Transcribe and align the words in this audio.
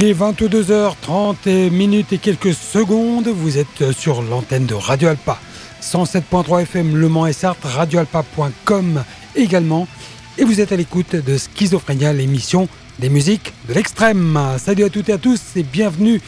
Il 0.00 0.04
est 0.04 0.14
22h30 0.14 1.70
minutes 1.70 2.12
et 2.12 2.18
quelques 2.18 2.54
secondes. 2.54 3.26
Vous 3.26 3.58
êtes 3.58 3.90
sur 3.90 4.22
l'antenne 4.22 4.64
de 4.64 4.74
Radio 4.74 5.08
Alpa. 5.08 5.40
107.3 5.82 6.62
FM 6.62 6.94
Le 6.94 7.08
Mans 7.08 7.26
et 7.26 7.32
Sarthe, 7.32 7.64
radioalpa.com 7.64 9.02
également. 9.34 9.88
Et 10.36 10.44
vous 10.44 10.60
êtes 10.60 10.70
à 10.70 10.76
l'écoute 10.76 11.16
de 11.16 11.36
Schizophrénia, 11.36 12.12
l'émission 12.12 12.68
des 13.00 13.08
musiques 13.08 13.52
de 13.68 13.74
l'extrême. 13.74 14.38
Salut 14.58 14.84
à 14.84 14.88
toutes 14.88 15.08
et 15.08 15.14
à 15.14 15.18
tous 15.18 15.40
et 15.56 15.64
bienvenue 15.64 16.20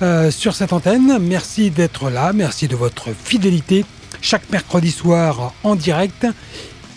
euh, 0.00 0.30
sur 0.30 0.54
cette 0.54 0.72
antenne. 0.72 1.18
Merci 1.20 1.68
d'être 1.68 2.08
là, 2.08 2.32
merci 2.32 2.66
de 2.66 2.76
votre 2.76 3.10
fidélité 3.12 3.84
chaque 4.22 4.48
mercredi 4.50 4.90
soir 4.90 5.52
en 5.64 5.76
direct 5.76 6.26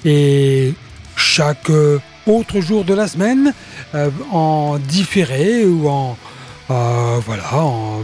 et 0.05 0.73
chaque 1.17 1.69
euh, 1.71 1.99
autre 2.27 2.61
jour 2.61 2.83
de 2.83 2.93
la 2.93 3.07
semaine 3.07 3.53
euh, 3.93 4.09
en 4.31 4.77
différé 4.77 5.65
ou 5.65 5.87
en 5.87 6.17
euh, 6.71 7.19
voilà, 7.23 7.43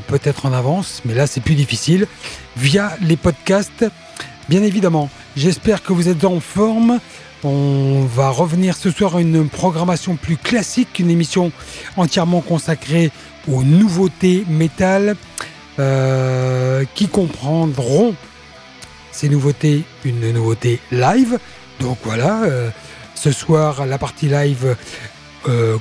peut-être 0.08 0.46
en 0.46 0.54
avance, 0.54 1.02
mais 1.06 1.16
là 1.16 1.26
c'est 1.26 1.42
plus 1.42 1.56
difficile 1.56 2.08
via 2.58 2.96
les 3.02 3.18
podcasts. 3.18 3.86
Bien 4.50 4.62
évidemment, 4.62 5.10
j'espère 5.36 5.82
que 5.82 5.94
vous 5.94 6.10
êtes 6.10 6.24
en 6.26 6.40
forme. 6.40 7.00
On 7.44 8.06
va 8.06 8.30
revenir 8.30 8.76
ce 8.76 8.92
soir 8.92 9.16
à 9.16 9.22
une 9.22 9.50
programmation 9.50 10.16
plus 10.16 10.38
classique, 10.38 11.00
une 11.00 11.10
émission 11.10 11.52
entièrement 11.98 12.42
consacrée 12.42 13.10
aux 13.52 13.64
nouveautés 13.64 14.46
métal 14.48 15.16
euh, 15.80 16.86
qui 16.94 17.08
comprendront 17.08 18.14
ces 19.12 19.28
nouveautés 19.28 19.84
une 20.06 20.32
nouveauté 20.32 20.80
live. 20.92 21.40
Donc 21.80 21.98
voilà, 22.04 22.44
ce 23.22 23.32
soir, 23.32 23.86
la 23.86 24.00
partie 24.00 24.28
live, 24.28 24.76
euh, 25.48 25.78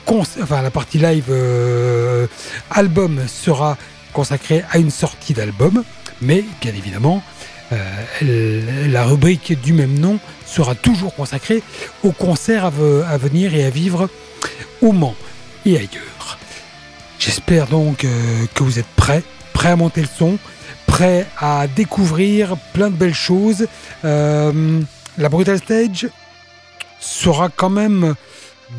la 0.51 0.71
partie 0.71 0.99
live 0.99 1.29
euh, 1.31 2.27
album 2.71 3.19
sera 3.29 3.79
consacrée 4.13 4.63
à 4.71 4.77
une 4.77 4.91
sortie 4.91 5.33
d'album, 5.33 5.83
mais 6.21 6.45
bien 6.61 6.75
évidemment, 6.75 7.23
euh, 7.73 8.89
la 8.91 9.05
rubrique 9.05 9.59
du 9.59 9.73
même 9.73 9.99
nom 9.99 10.19
sera 10.45 10.75
toujours 10.75 11.15
consacrée 11.15 11.63
aux 12.03 12.13
concerts 12.13 12.67
à, 12.67 12.71
venir 13.17 13.55
et 13.55 13.65
à 13.65 13.71
vivre 13.71 14.11
au 14.83 14.93
Mans 14.93 15.17
et 15.65 15.77
ailleurs. 15.77 16.39
J'espère 17.19 17.69
donc 17.69 18.05
que 18.55 18.63
vous 18.63 18.79
êtes 18.79 18.93
prêts, 18.97 19.23
prêts 19.55 19.71
à 19.71 19.77
monter 19.77 20.03
le 20.03 20.09
son, 20.15 20.37
prêts 20.87 21.27
à 21.39 21.67
découvrir 21.69 22.59
plein 22.75 22.91
de 22.91 22.97
belles 22.97 23.15
choses. 23.15 23.67
la 24.03 25.29
Brutal 25.31 25.57
Stage 25.57 26.11
sera 27.01 27.49
quand 27.49 27.71
même 27.71 28.15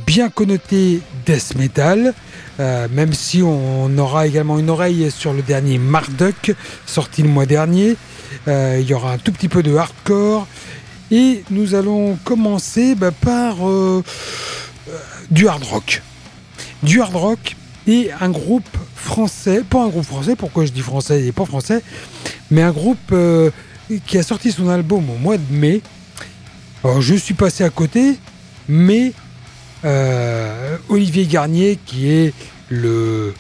bien 0.06 0.30
connoté 0.30 1.02
death 1.26 1.56
metal, 1.56 2.14
euh, 2.60 2.88
même 2.92 3.14
si 3.14 3.42
on 3.44 3.98
aura 3.98 4.28
également 4.28 4.60
une 4.60 4.70
oreille 4.70 5.12
sur 5.12 5.34
le 5.34 5.42
dernier 5.42 5.78
Marduk, 5.78 6.54
sorti 6.86 7.24
le 7.24 7.30
mois 7.30 7.46
dernier. 7.46 7.96
Euh, 8.48 8.78
il 8.80 8.88
y 8.88 8.94
aura 8.94 9.14
un 9.14 9.18
tout 9.18 9.32
petit 9.32 9.50
peu 9.50 9.64
de 9.64 9.76
hardcore. 9.76 10.48
Et 11.12 11.44
nous 11.50 11.76
allons 11.76 12.18
commencer 12.24 12.96
bah, 12.96 13.12
par 13.12 13.68
euh, 13.68 14.02
du 15.30 15.48
hard 15.48 15.64
rock. 15.64 16.02
Du 16.84 17.02
hard 17.02 17.16
rock 17.16 17.56
et 17.86 18.12
un 18.22 18.30
groupe 18.30 18.78
français, 18.96 19.62
pas 19.70 19.84
un 19.84 19.90
groupe 19.90 20.06
français, 20.06 20.36
pourquoi 20.38 20.66
je 20.66 20.72
dis 20.72 20.82
français 20.82 21.26
et 21.26 21.32
pas 21.34 21.46
français, 21.46 21.82
mais 22.50 22.62
un 22.62 22.72
groupe 22.72 23.14
qui 24.06 24.18
a 24.18 24.24
sorti 24.24 24.52
son 24.52 24.70
album 24.70 25.10
au 25.10 25.16
mois 25.16 25.38
de 25.38 25.44
mai, 25.54 25.82
alors 26.84 27.02
je 27.02 27.14
suis 27.14 27.36
passé 27.36 27.64
à 27.64 27.70
côté, 27.70 28.18
mais 28.68 29.14
euh, 29.86 30.78
Olivier 30.90 31.28
Garnier, 31.28 31.78
qui 31.86 32.12
est 32.12 32.34
le 32.70 33.34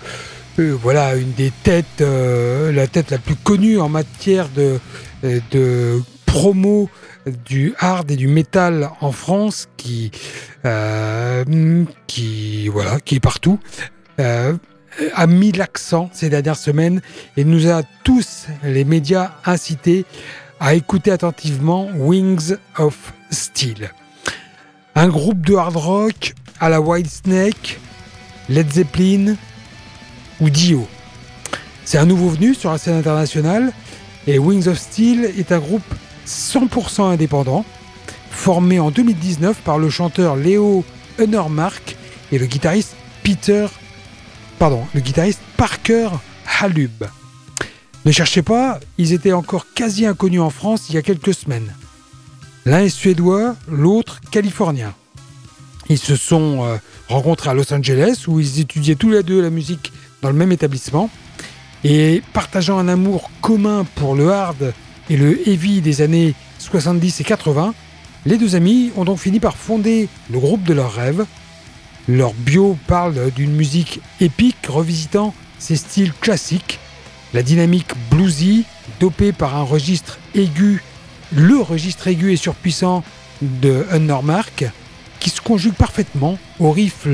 euh, 0.59 0.78
voilà 0.79 1.16
une 1.16 1.31
des 1.31 1.51
têtes, 1.63 2.01
euh, 2.01 2.72
la 2.72 2.85
tête 2.85 3.09
la 3.09 3.18
plus 3.18 3.35
connue 3.35 3.80
en 3.80 3.90
matière 3.90 4.47
de, 4.50 4.80
de 5.24 6.01
promo 6.28 6.90
du 7.46 7.74
hard 7.80 8.12
et 8.12 8.16
du 8.16 8.28
métal 8.28 8.91
en 9.01 9.12
France, 9.12 9.69
qui 9.75 10.12
qui 12.07 12.68
voilà 12.68 13.00
qui 13.00 13.16
est 13.16 13.19
partout. 13.19 13.59
a 14.19 15.28
mis 15.28 15.51
l'accent 15.51 16.12
ces 16.13 16.30
dernières 16.30 16.57
semaines 16.57 17.01
et 17.38 17.44
nous 17.44 17.69
a 17.72 17.81
tous 18.03 18.47
les 18.63 18.84
médias 18.84 19.31
incités 19.46 20.06
à 20.61 20.75
écouter 20.75 21.09
attentivement 21.09 21.89
Wings 21.95 22.55
of 22.77 23.13
Steel. 23.31 23.91
Un 24.94 25.07
groupe 25.07 25.44
de 25.44 25.55
hard 25.55 25.75
rock 25.75 26.35
à 26.59 26.69
la 26.69 26.79
White 26.79 27.09
Snake, 27.09 27.79
Led 28.47 28.71
Zeppelin 28.71 29.35
ou 30.39 30.51
Dio. 30.51 30.88
C'est 31.83 31.97
un 31.97 32.05
nouveau 32.05 32.29
venu 32.29 32.53
sur 32.53 32.71
la 32.71 32.77
scène 32.77 32.95
internationale 32.95 33.73
et 34.27 34.38
Wings 34.38 34.67
of 34.67 34.77
Steel 34.77 35.31
est 35.35 35.51
un 35.51 35.57
groupe 35.57 35.81
100% 36.27 37.11
indépendant, 37.11 37.66
formé 38.29 38.79
en 38.79 38.91
2019 38.91 39.57
par 39.61 39.79
le 39.79 39.89
chanteur 39.89 40.35
Léo 40.35 40.85
Unnermark 41.17 41.97
et 42.31 42.38
le 42.38 42.45
guitariste 42.45 42.95
Peter, 43.23 43.66
pardon, 44.59 44.85
le 44.94 45.00
guitariste 45.00 45.41
Parker 45.57 46.09
Halub. 46.59 47.07
Ne 48.03 48.12
cherchez 48.12 48.41
pas, 48.41 48.79
ils 48.97 49.13
étaient 49.13 49.31
encore 49.31 49.67
quasi 49.75 50.07
inconnus 50.07 50.41
en 50.41 50.50
France 50.50 50.89
il 50.89 50.95
y 50.95 50.97
a 50.97 51.03
quelques 51.03 51.35
semaines. 51.35 51.72
L'un 52.66 52.79
est 52.79 52.89
suédois, 52.89 53.56
l'autre 53.67 54.22
californien. 54.31 54.94
Ils 55.88 56.00
se 56.00 56.16
sont 56.16 56.63
euh, 56.63 56.78
rencontrés 57.09 57.51
à 57.51 57.53
Los 57.53 57.72
Angeles 57.72 58.23
où 58.28 58.39
ils 58.39 58.59
étudiaient 58.59 58.95
tous 58.95 59.12
les 59.12 59.22
deux 59.22 59.39
la 59.39 59.51
musique 59.51 59.91
dans 60.23 60.29
le 60.29 60.35
même 60.35 60.51
établissement. 60.51 61.12
Et 61.84 62.23
partageant 62.34 62.79
un 62.79 62.88
amour 62.88 63.29
commun 63.41 63.85
pour 63.95 64.16
le 64.16 64.31
hard 64.31 64.73
et 65.09 65.18
le 65.18 65.47
heavy 65.47 65.81
des 65.81 66.01
années 66.01 66.33
70 66.57 67.22
et 67.22 67.23
80, 67.23 67.73
les 68.25 68.38
deux 68.38 68.56
amis 68.56 68.91
ont 68.95 69.03
donc 69.03 69.19
fini 69.19 69.39
par 69.39 69.57
fonder 69.57 70.07
le 70.31 70.39
groupe 70.39 70.63
de 70.63 70.73
leurs 70.73 70.94
rêves. 70.94 71.25
Leur 72.07 72.33
bio 72.33 72.78
parle 72.88 73.29
d'une 73.31 73.56
musique 73.56 74.00
épique 74.19 74.66
revisitant 74.68 75.35
ses 75.59 75.75
styles 75.75 76.13
classiques 76.13 76.79
la 77.34 77.44
dynamique 77.44 77.92
bluesy, 78.09 78.66
dopée 79.00 79.31
par 79.31 79.56
un 79.56 79.64
registre 79.64 80.19
aigu, 80.36 80.84
le 81.31 81.59
registre 81.59 82.08
aigu 82.08 82.34
et 82.34 82.38
surpuissant 82.38 83.03
de 83.42 83.86
Unnormark, 83.92 84.66
qui 85.19 85.30
se 85.30 85.42
conjugue 85.42 85.74
parfaitement 85.74 86.38
au 86.59 86.72
riff, 86.72 87.08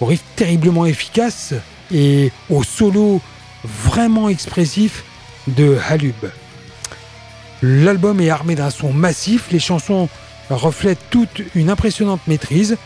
au 0.00 0.06
riff 0.06 0.22
terriblement 0.36 0.86
efficace 0.86 1.54
et 1.92 2.32
au 2.50 2.62
solo 2.62 3.20
vraiment 3.64 4.28
expressif 4.28 5.04
de 5.46 5.78
Halub. 5.88 6.14
L'album 7.62 8.20
est 8.20 8.30
armé 8.30 8.54
d'un 8.54 8.70
son 8.70 8.92
massif, 8.92 9.50
les 9.50 9.60
chansons 9.60 10.08
reflètent 10.50 11.10
toute 11.10 11.42
une 11.54 11.70
impressionnante 11.70 12.20
maîtrise. 12.26 12.76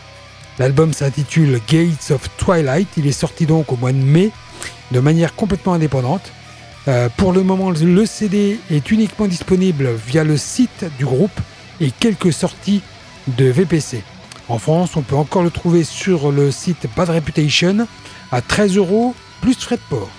L'album 0.57 0.93
s'intitule 0.93 1.59
Gates 1.67 2.11
of 2.11 2.29
Twilight, 2.37 2.87
il 2.97 3.07
est 3.07 3.11
sorti 3.11 3.45
donc 3.45 3.71
au 3.71 3.75
mois 3.75 3.91
de 3.91 3.97
mai 3.97 4.31
de 4.91 4.99
manière 4.99 5.35
complètement 5.35 5.73
indépendante. 5.73 6.31
Euh, 6.87 7.09
pour 7.17 7.33
le 7.33 7.43
moment, 7.43 7.71
le 7.71 8.05
CD 8.05 8.59
est 8.71 8.91
uniquement 8.91 9.27
disponible 9.27 9.91
via 10.07 10.23
le 10.23 10.37
site 10.37 10.85
du 10.97 11.05
groupe 11.05 11.39
et 11.81 11.91
quelques 11.91 12.33
sorties 12.33 12.81
de 13.27 13.45
VPC. 13.45 14.03
En 14.47 14.57
France, 14.57 14.95
on 14.95 15.01
peut 15.01 15.15
encore 15.15 15.43
le 15.43 15.51
trouver 15.51 15.83
sur 15.83 16.31
le 16.31 16.51
site 16.51 16.87
Bad 16.95 17.09
Reputation 17.09 17.87
à 18.31 18.41
13 18.41 18.77
euros 18.77 19.13
plus 19.41 19.53
frais 19.53 19.75
de 19.75 19.81
port. 19.89 20.09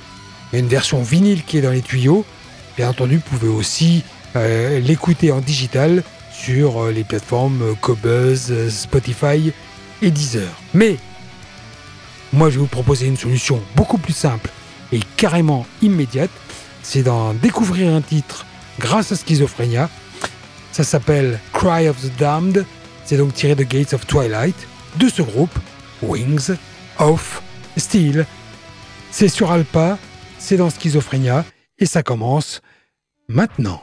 Il 0.53 0.57
y 0.57 0.59
a 0.59 0.63
une 0.63 0.69
version 0.69 1.03
vinyle 1.03 1.45
qui 1.45 1.59
est 1.59 1.63
dans 1.63 1.71
les 1.71 1.83
tuyaux. 1.83 2.25
Bien 2.77 2.91
entendu, 2.91 3.17
vous 3.17 3.39
pouvez 3.39 3.51
aussi 3.51 4.05
euh, 4.37 4.79
l'écouter 4.81 5.33
en 5.33 5.41
digital 5.41 6.05
sur 6.33 6.85
euh, 6.85 6.93
les 6.93 7.05
plateformes 7.05 7.75
Cobuzz, 7.81 8.69
Spotify 8.69 9.53
et 10.03 10.11
Deezer. 10.11 10.49
Mais 10.75 10.97
moi, 12.33 12.49
je 12.49 12.55
vais 12.55 12.61
vous 12.61 12.67
proposer 12.67 13.07
une 13.07 13.17
solution 13.17 13.61
beaucoup 13.75 13.99
plus 13.99 14.13
simple 14.13 14.51
et 14.93 15.01
carrément 15.17 15.67
immédiate 15.83 16.31
c'est 16.83 17.03
d'en 17.03 17.35
découvrir 17.35 17.93
un 17.95 18.01
titre 18.01 18.47
grâce 18.79 19.13
à 19.13 19.17
Schizophrénia. 19.17 19.89
Ça 20.73 20.85
s'appelle 20.85 21.39
Cry 21.53 21.89
of 21.89 22.01
the 22.01 22.17
Damned. 22.19 22.65
C'est 23.05 23.17
donc 23.17 23.35
tiré 23.35 23.55
de 23.55 23.65
Gates 23.65 23.93
of 23.93 24.07
Twilight 24.07 24.57
de 24.97 25.09
ce 25.09 25.23
groupe, 25.23 25.57
Wings 26.03 26.53
of 26.99 27.43
Steel. 27.77 28.27
C'est 29.11 29.29
sur 29.29 29.51
Alpa, 29.51 29.99
c'est 30.39 30.57
dans 30.57 30.71
Schizophrénia 30.71 31.45
et 31.79 31.87
ça 31.87 32.03
commence 32.03 32.61
maintenant. 33.29 33.83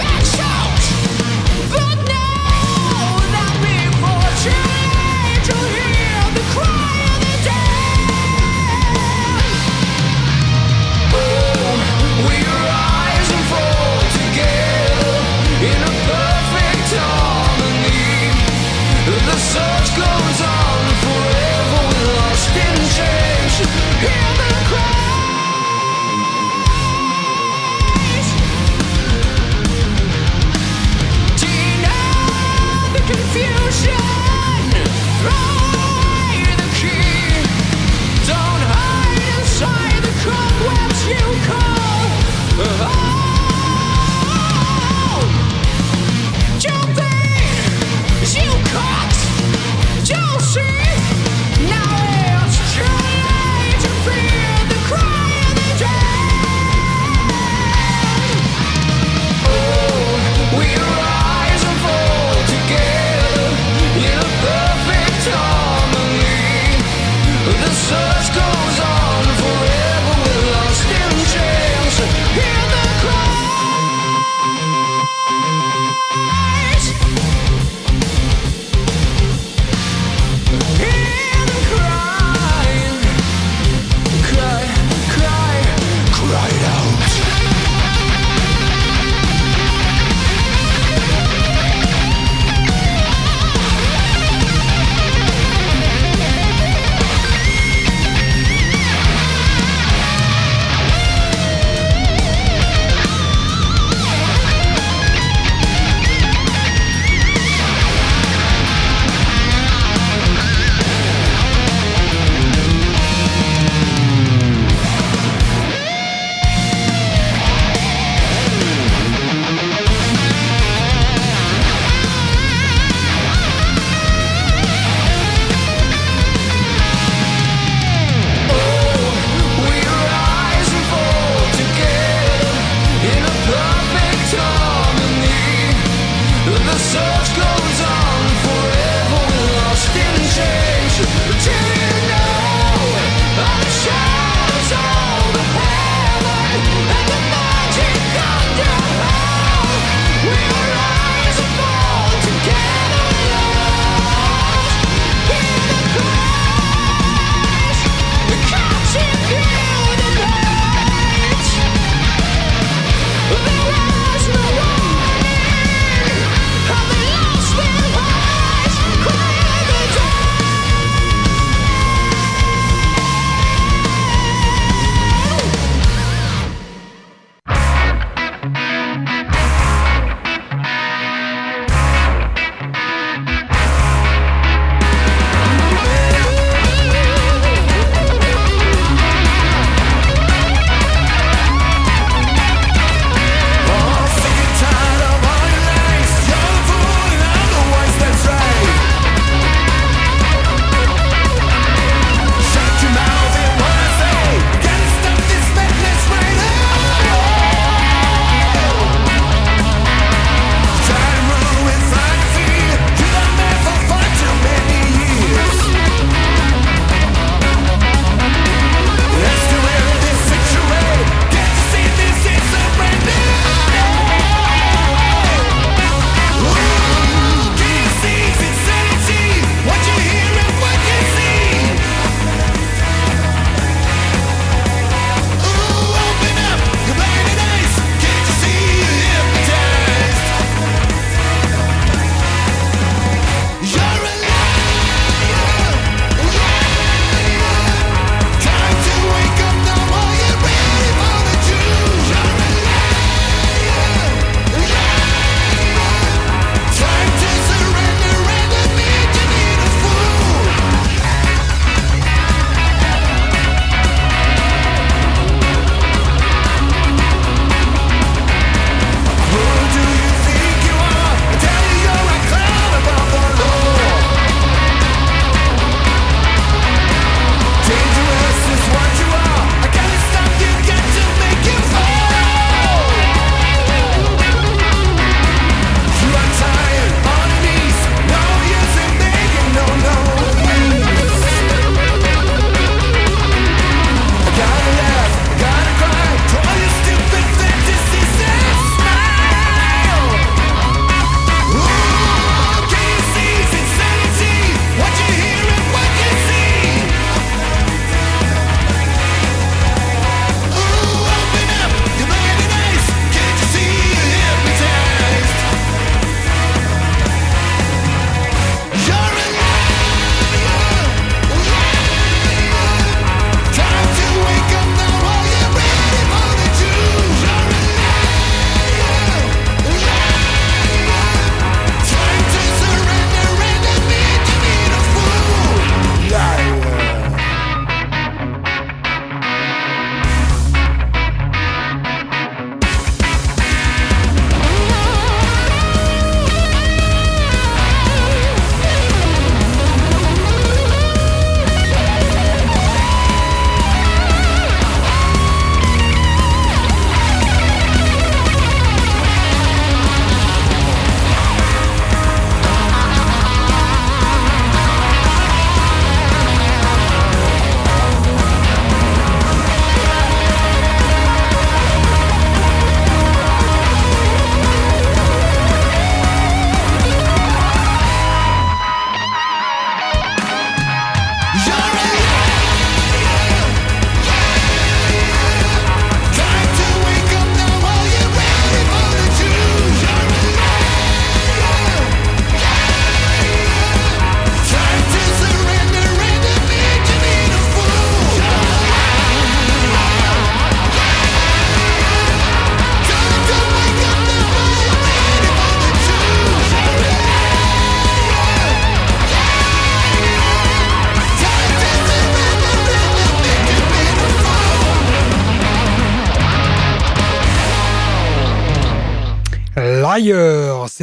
direction 0.00 0.39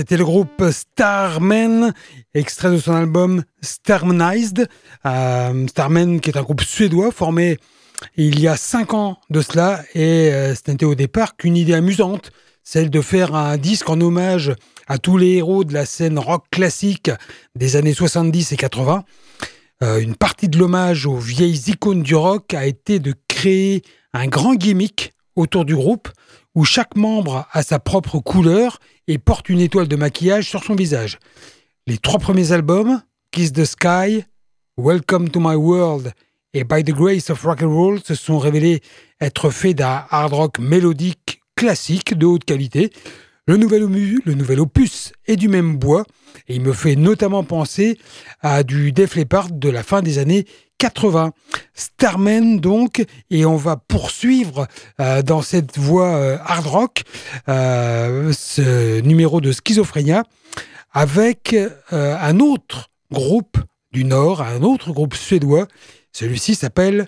c'était 0.07 0.19
le 0.19 0.23
groupe 0.23 0.63
Starman, 0.71 1.93
extrait 2.33 2.71
de 2.71 2.77
son 2.77 2.93
album 2.93 3.43
Starmanized. 3.59 4.69
Euh, 5.05 5.67
Starman, 5.67 6.21
qui 6.21 6.29
est 6.29 6.37
un 6.37 6.43
groupe 6.43 6.61
suédois 6.61 7.11
formé 7.11 7.57
il 8.15 8.39
y 8.39 8.47
a 8.47 8.55
cinq 8.55 8.93
ans 8.93 9.17
de 9.29 9.41
cela, 9.41 9.83
et 9.95 10.31
euh, 10.31 10.55
c'était 10.55 10.85
au 10.85 10.95
départ 10.95 11.35
qu'une 11.35 11.57
idée 11.57 11.73
amusante, 11.73 12.31
celle 12.63 12.89
de 12.89 13.01
faire 13.01 13.35
un 13.35 13.57
disque 13.57 13.89
en 13.89 13.99
hommage 13.99 14.55
à 14.87 14.97
tous 14.97 15.17
les 15.17 15.33
héros 15.33 15.65
de 15.65 15.73
la 15.73 15.85
scène 15.85 16.19
rock 16.19 16.45
classique 16.51 17.11
des 17.55 17.75
années 17.75 17.93
70 17.93 18.53
et 18.53 18.55
80. 18.55 19.03
Euh, 19.83 19.99
une 19.99 20.15
partie 20.15 20.47
de 20.47 20.57
l'hommage 20.57 21.05
aux 21.05 21.17
vieilles 21.17 21.63
icônes 21.67 22.03
du 22.03 22.15
rock 22.15 22.53
a 22.53 22.65
été 22.65 22.99
de 22.99 23.13
créer 23.27 23.81
un 24.13 24.27
grand 24.27 24.55
gimmick 24.55 25.11
autour 25.35 25.65
du 25.65 25.75
groupe 25.75 26.07
où 26.55 26.63
chaque 26.63 26.95
membre 26.95 27.45
a 27.51 27.61
sa 27.61 27.77
propre 27.77 28.19
couleur 28.19 28.79
et 29.07 29.17
porte 29.17 29.49
une 29.49 29.61
étoile 29.61 29.87
de 29.87 29.95
maquillage 29.95 30.49
sur 30.49 30.63
son 30.63 30.75
visage. 30.75 31.19
Les 31.87 31.97
trois 31.97 32.19
premiers 32.19 32.51
albums, 32.51 33.01
Kiss 33.31 33.53
the 33.53 33.65
Sky, 33.65 34.25
Welcome 34.77 35.29
to 35.29 35.39
My 35.39 35.55
World 35.55 36.13
et 36.53 36.63
By 36.63 36.83
the 36.83 36.91
Grace 36.91 37.29
of 37.29 37.41
Rock 37.43 37.63
and 37.63 37.73
Roll, 37.73 38.01
se 38.03 38.15
sont 38.15 38.39
révélés 38.39 38.81
être 39.21 39.49
faits 39.49 39.77
d'un 39.77 40.05
hard 40.09 40.33
rock 40.33 40.59
mélodique 40.59 41.41
classique 41.55 42.17
de 42.17 42.25
haute 42.25 42.45
qualité. 42.45 42.91
Le 43.49 43.55
nouvel, 43.55 44.59
opus 44.59 45.13
est 45.25 45.37
du 45.37 45.47
même 45.47 45.77
bois 45.77 46.03
et 46.49 46.55
il 46.55 46.61
me 46.61 46.73
fait 46.73 46.97
notamment 46.97 47.45
penser 47.45 47.97
à 48.41 48.63
du 48.63 48.91
Def 48.91 49.15
Leppard 49.15 49.51
de 49.51 49.69
la 49.69 49.83
fin 49.83 50.01
des 50.01 50.17
années 50.17 50.45
80. 50.79 51.31
Starman 51.73 52.59
donc, 52.59 53.05
et 53.29 53.45
on 53.45 53.55
va 53.55 53.77
poursuivre 53.77 54.67
euh, 54.99 55.21
dans 55.21 55.41
cette 55.41 55.77
voie 55.77 56.15
euh, 56.15 56.37
hard 56.43 56.67
rock 56.67 57.03
euh, 57.47 58.33
ce 58.33 58.99
numéro 58.99 59.39
de 59.39 59.53
Schizophrénia 59.53 60.23
avec 60.91 61.55
un 61.91 62.39
autre 62.39 62.89
groupe 63.11 63.59
du 63.93 64.03
Nord, 64.03 64.41
un 64.41 64.61
autre 64.61 64.91
groupe 64.91 65.15
suédois. 65.15 65.67
Celui-ci 66.11 66.55
s'appelle 66.55 67.07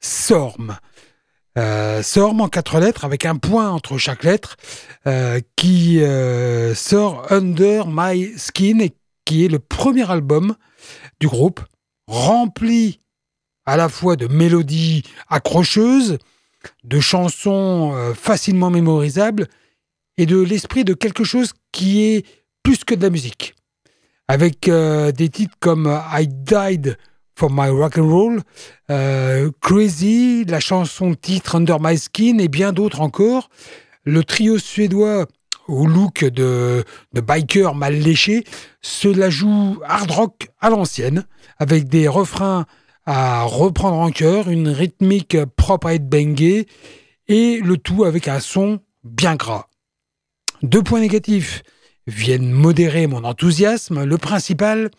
Sorm. 0.00 0.76
Sorm 2.02 2.40
en 2.40 2.48
quatre 2.48 2.78
lettres 2.80 3.04
avec 3.04 3.24
un 3.24 3.36
point 3.36 3.70
entre 3.70 3.98
chaque 3.98 4.24
lettre 4.24 4.56
qui 5.56 6.00
sort 6.74 7.26
Under 7.30 7.86
My 7.88 8.38
Skin 8.38 8.80
et 8.80 8.92
qui 9.24 9.44
est 9.44 9.48
le 9.48 9.58
premier 9.58 10.10
album 10.10 10.54
du 11.20 11.28
groupe 11.28 11.60
rempli 12.06 13.00
à 13.66 13.76
la 13.76 13.88
fois 13.88 14.16
de 14.16 14.28
mélodies 14.28 15.02
accrocheuses, 15.28 16.18
de 16.84 17.00
chansons 17.00 17.92
euh, 17.94 18.14
facilement 18.14 18.70
mémorisables 18.70 19.48
et 20.16 20.24
de 20.24 20.40
l'esprit 20.40 20.84
de 20.84 20.94
quelque 20.94 21.24
chose 21.24 21.52
qui 21.72 22.04
est 22.04 22.26
plus 22.62 22.84
que 22.84 22.94
de 22.94 23.02
la 23.02 23.10
musique. 23.10 23.54
Avec 24.28 24.68
euh, 24.68 25.12
des 25.12 25.28
titres 25.28 25.56
comme 25.60 26.00
I 26.12 26.26
Died 26.28 26.96
for 27.36 27.50
My 27.52 27.68
Rock 27.68 27.98
and 27.98 28.08
Roll, 28.08 28.40
euh, 28.90 29.50
Crazy, 29.60 30.44
la 30.46 30.58
chanson 30.58 31.14
titre 31.14 31.54
Under 31.54 31.78
My 31.78 31.96
Skin 31.96 32.38
et 32.38 32.48
bien 32.48 32.72
d'autres 32.72 33.02
encore, 33.02 33.50
le 34.04 34.24
trio 34.24 34.58
suédois 34.58 35.26
au 35.68 35.86
look 35.86 36.24
de, 36.24 36.84
de 37.12 37.20
biker 37.20 37.74
mal 37.74 37.94
léché 37.94 38.44
se 38.80 39.08
la 39.08 39.28
joue 39.28 39.78
hard 39.84 40.10
rock 40.10 40.48
à 40.60 40.70
l'ancienne, 40.70 41.26
avec 41.58 41.88
des 41.88 42.08
refrains 42.08 42.64
à 43.04 43.42
reprendre 43.42 43.98
en 43.98 44.10
cœur, 44.10 44.48
une 44.48 44.68
rythmique 44.68 45.36
propre 45.56 45.88
à 45.88 45.94
être 45.94 46.08
bangée, 46.08 46.66
et 47.28 47.60
le 47.60 47.76
tout 47.76 48.04
avec 48.04 48.28
un 48.28 48.40
son 48.40 48.80
bien 49.04 49.36
gras. 49.36 49.68
Deux 50.62 50.82
points 50.82 51.00
négatifs 51.00 51.62
viennent 52.06 52.50
modérer 52.50 53.06
mon 53.06 53.24
enthousiasme. 53.24 54.04
Le 54.04 54.18
principal, 54.18 54.90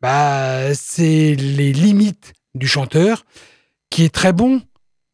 bah, 0.00 0.74
c'est 0.74 1.34
les 1.34 1.72
limites 1.72 2.32
du 2.54 2.66
chanteur, 2.66 3.24
qui 3.90 4.04
est 4.04 4.14
très 4.14 4.32
bon, 4.32 4.62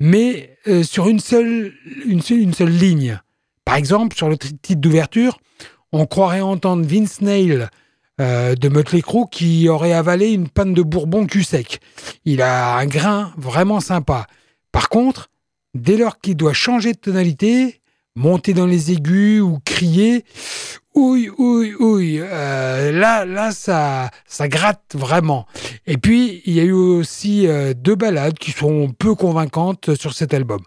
mais 0.01 0.57
euh, 0.67 0.83
sur 0.83 1.09
une 1.09 1.21
seule, 1.21 1.73
une, 2.07 2.23
seule, 2.23 2.71
ligne. 2.71 3.21
Par 3.65 3.77
exemple, 3.77 4.17
sur 4.17 4.29
le 4.29 4.37
titre 4.37 4.81
d'ouverture, 4.81 5.39
on 5.93 6.07
croirait 6.07 6.41
entendre 6.41 6.87
Vince 6.87 7.21
Nail 7.21 7.69
euh, 8.21 8.55
de 8.55 8.69
Mötley 8.69 9.03
Crüe 9.03 9.25
qui 9.31 9.69
aurait 9.69 9.93
avalé 9.93 10.31
une 10.31 10.49
panne 10.49 10.75
de 10.75 10.83
bourbon 10.83 11.27
cul 11.27 11.45
sec. 11.45 11.81
Il 12.25 12.43
a 12.43 12.77
un 12.77 12.87
grain 12.87 13.33
vraiment 13.37 13.81
sympa. 13.81 14.27
Par 14.73 14.89
contre, 14.89 15.31
dès 15.75 15.97
lors 15.97 16.21
qu'il 16.21 16.37
doit 16.37 16.53
changer 16.53 16.93
de 16.93 16.99
tonalité, 16.99 17.81
monter 18.17 18.53
dans 18.53 18.67
les 18.67 18.93
aigus 18.93 19.41
ou 19.41 19.59
crier, 19.65 20.25
ouille, 20.99 21.31
ouille, 21.39 21.75
ouille, 21.75 22.21
euh, 22.21 22.91
là, 22.93 23.25
là, 23.25 23.53
ça, 23.53 24.11
ça 24.27 24.49
gratte 24.49 24.95
vraiment. 24.95 25.47
Et 25.87 25.97
puis, 25.97 26.43
il 26.45 26.55
y 26.55 26.61
a 26.61 26.65
eu 26.65 26.73
aussi 26.73 27.47
euh, 27.47 27.73
deux 27.75 27.95
ballades 27.95 28.39
qui 28.39 28.51
sont 28.51 28.91
peu 28.91 29.15
convaincantes 29.15 29.95
sur 29.95 30.13
cet 30.13 30.35
album. 30.35 30.61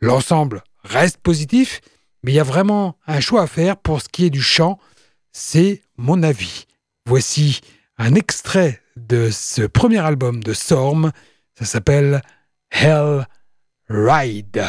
L'ensemble 0.00 0.62
reste 0.84 1.18
positif, 1.18 1.80
mais 2.22 2.32
il 2.32 2.34
y 2.36 2.40
a 2.40 2.44
vraiment 2.44 2.96
un 3.06 3.20
choix 3.20 3.42
à 3.42 3.46
faire 3.46 3.76
pour 3.76 4.00
ce 4.00 4.08
qui 4.08 4.24
est 4.24 4.30
du 4.30 4.42
chant. 4.42 4.78
C'est 5.32 5.82
mon 5.98 6.22
avis. 6.22 6.64
Voici 7.06 7.60
un 7.98 8.14
extrait 8.14 8.80
de 8.96 9.28
ce 9.30 9.62
premier 9.62 9.98
album 9.98 10.42
de 10.42 10.54
Storm. 10.54 11.12
Ça 11.58 11.66
s'appelle 11.66 12.22
Hell 12.70 13.26
Ride. 13.88 14.64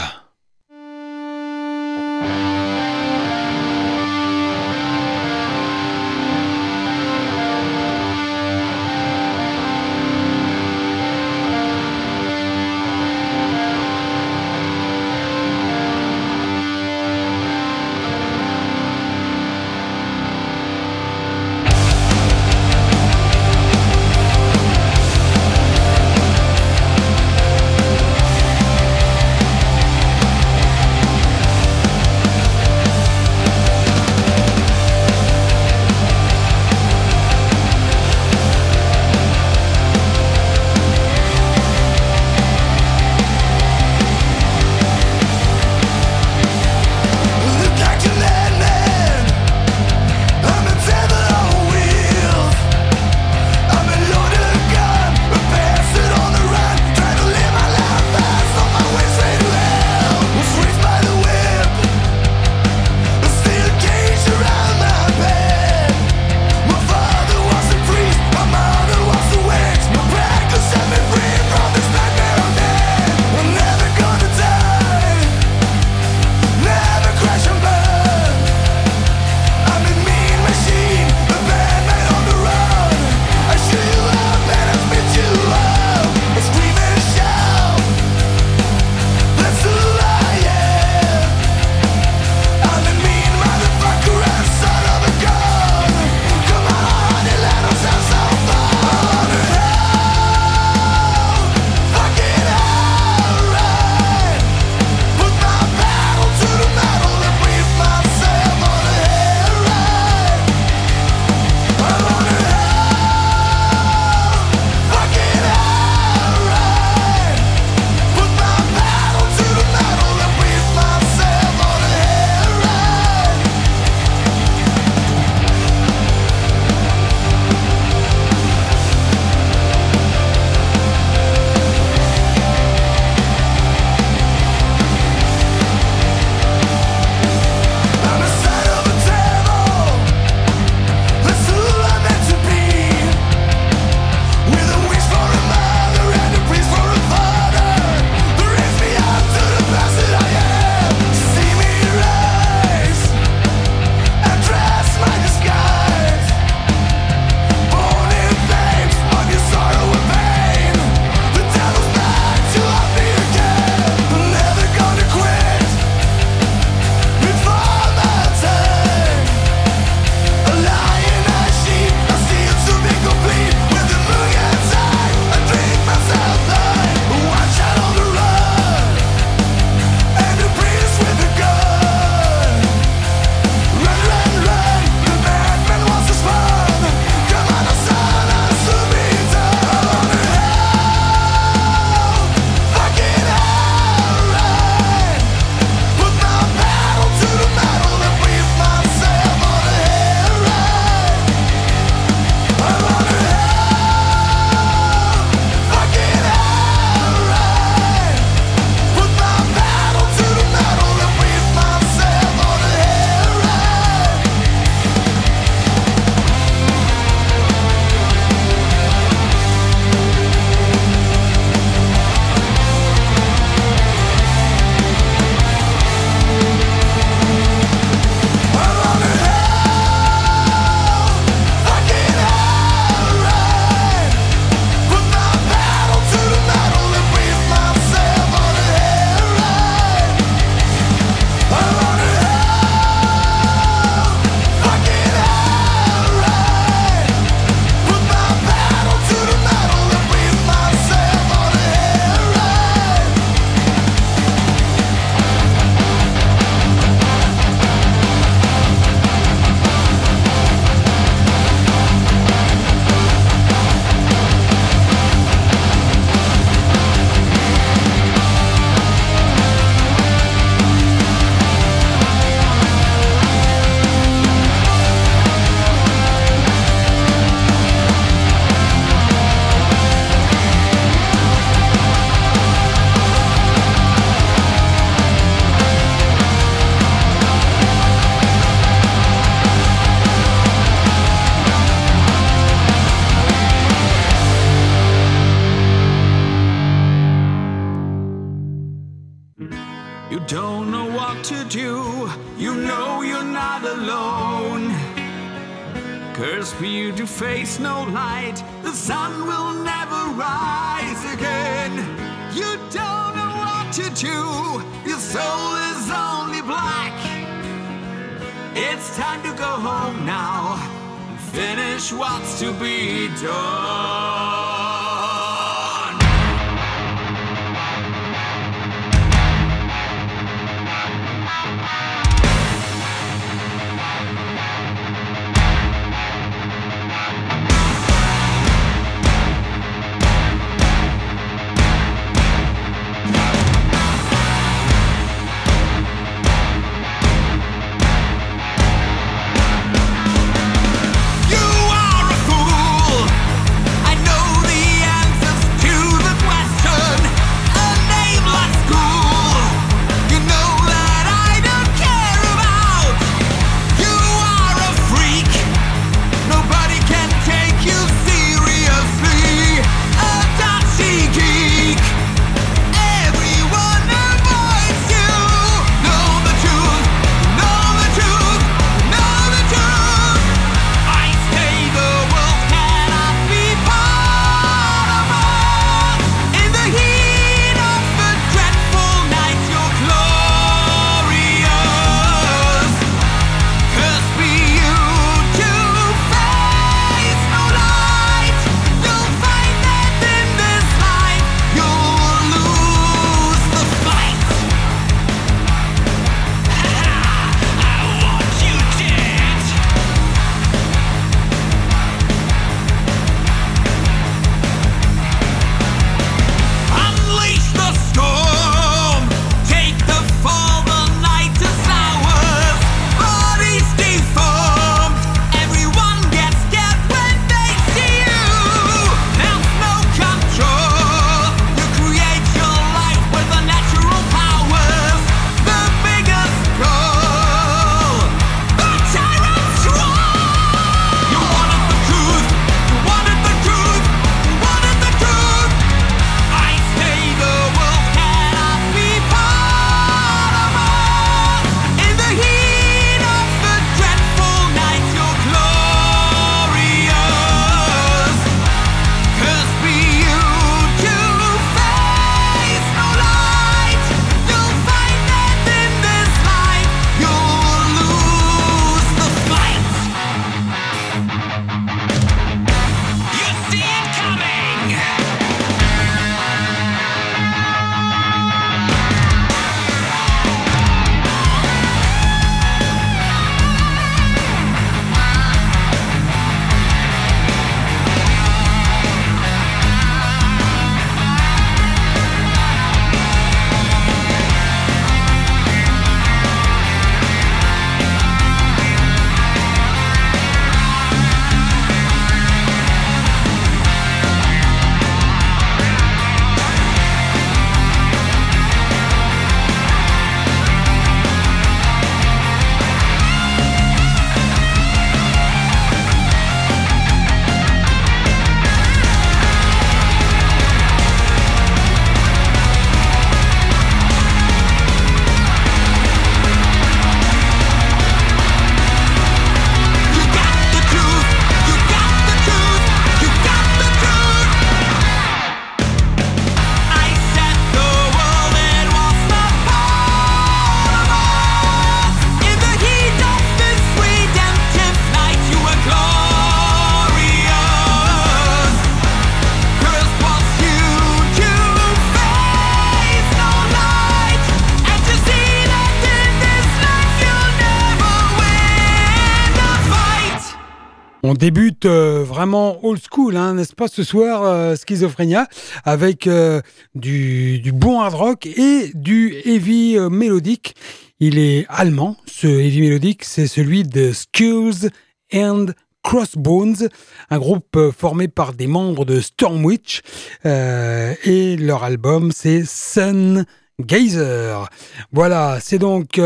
Vraiment 562.19 562.59
old 562.65 562.81
school, 562.81 563.15
hein, 563.15 563.35
n'est-ce 563.35 563.55
pas, 563.55 563.69
ce 563.69 563.81
soir, 563.81 564.23
euh, 564.23 564.53
Schizophrénia, 564.57 565.29
avec 565.63 566.05
euh, 566.05 566.41
du, 566.75 567.41
bon 567.53 567.79
hard 567.79 567.93
rock 567.93 568.25
et 568.25 568.71
du 568.73 569.15
heavy 569.23 569.77
mélodique. 569.89 570.53
Il 570.99 571.17
est 571.17 571.45
allemand, 571.47 571.95
ce 572.07 572.27
heavy 572.27 572.59
mélodique, 572.59 573.05
c'est 573.05 573.27
celui 573.27 573.63
de 573.63 573.93
Skulls 573.93 574.69
and 575.13 575.45
Crossbones, 575.81 576.67
un 577.09 577.19
groupe 577.19 577.57
formé 577.71 578.09
par 578.09 578.33
des 578.33 578.47
membres 578.47 578.83
de 578.83 578.99
Stormwitch, 578.99 579.79
et 580.25 581.37
leur 581.37 581.63
album 581.63 582.11
c'est 582.13 582.43
Sun 582.45 583.23
Gazer. 583.61 584.49
Voilà, 584.91 585.37
c'est 585.41 585.57
donc 585.57 586.01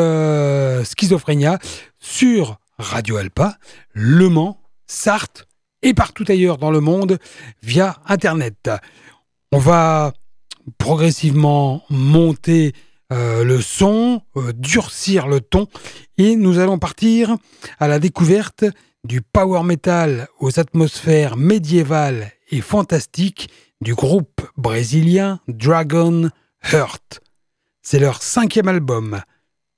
Schizophrénia 0.84 1.58
sur 1.97 2.60
Radio 2.78 3.17
Alpa, 3.17 3.58
Le 3.93 4.30
Mans 4.30 4.60
Sarthe 4.86 5.47
et 5.84 5.93
partout 5.93 6.26
ailleurs 6.28 6.58
dans 6.58 6.72
le 6.72 6.80
monde 6.80 7.19
via 7.62 7.98
Internet. 8.08 8.72
On 9.52 9.60
va 9.60 10.13
progressivement 10.78 11.84
monter 11.89 12.74
euh, 13.12 13.43
le 13.43 13.62
son, 13.62 14.22
euh, 14.38 14.54
durcir 14.54 15.28
le 15.28 15.41
ton, 15.41 15.67
et 16.17 16.36
nous 16.36 16.58
allons 16.58 16.80
partir 16.80 17.38
à 17.80 17.88
la 17.88 18.00
découverte 18.00 18.65
du 19.04 19.22
power 19.22 19.63
metal 19.63 20.28
aux 20.39 20.60
atmosphères 20.60 21.36
médiévales 21.36 22.32
et 22.50 22.62
fantastiques 22.62 23.50
du 23.82 23.93
groupe 23.93 24.41
brésilien 24.58 25.39
Dragon 25.48 26.30
Heart. 26.72 27.19
C'est 27.82 28.00
leur 28.00 28.24
cinquième 28.24 28.69
album, 28.69 29.22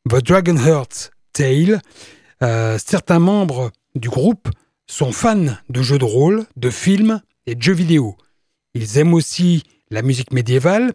The 0.07 0.23
Dragon 0.23 0.57
Heart's 0.57 1.09
Tale. 1.33 1.81
Euh, 2.43 2.77
certains 2.77 3.19
membres 3.19 3.71
du 3.95 4.09
groupe 4.09 4.49
sont 4.87 5.11
fans 5.11 5.57
de 5.69 5.81
jeux 5.81 5.97
de 5.97 6.05
rôle, 6.05 6.45
de 6.55 6.69
films 6.69 7.21
et 7.45 7.55
de 7.55 7.61
jeux 7.61 7.73
vidéo. 7.73 8.17
Ils 8.73 8.97
aiment 8.97 9.13
aussi 9.13 9.63
la 9.89 10.01
musique 10.01 10.31
médiévale, 10.31 10.93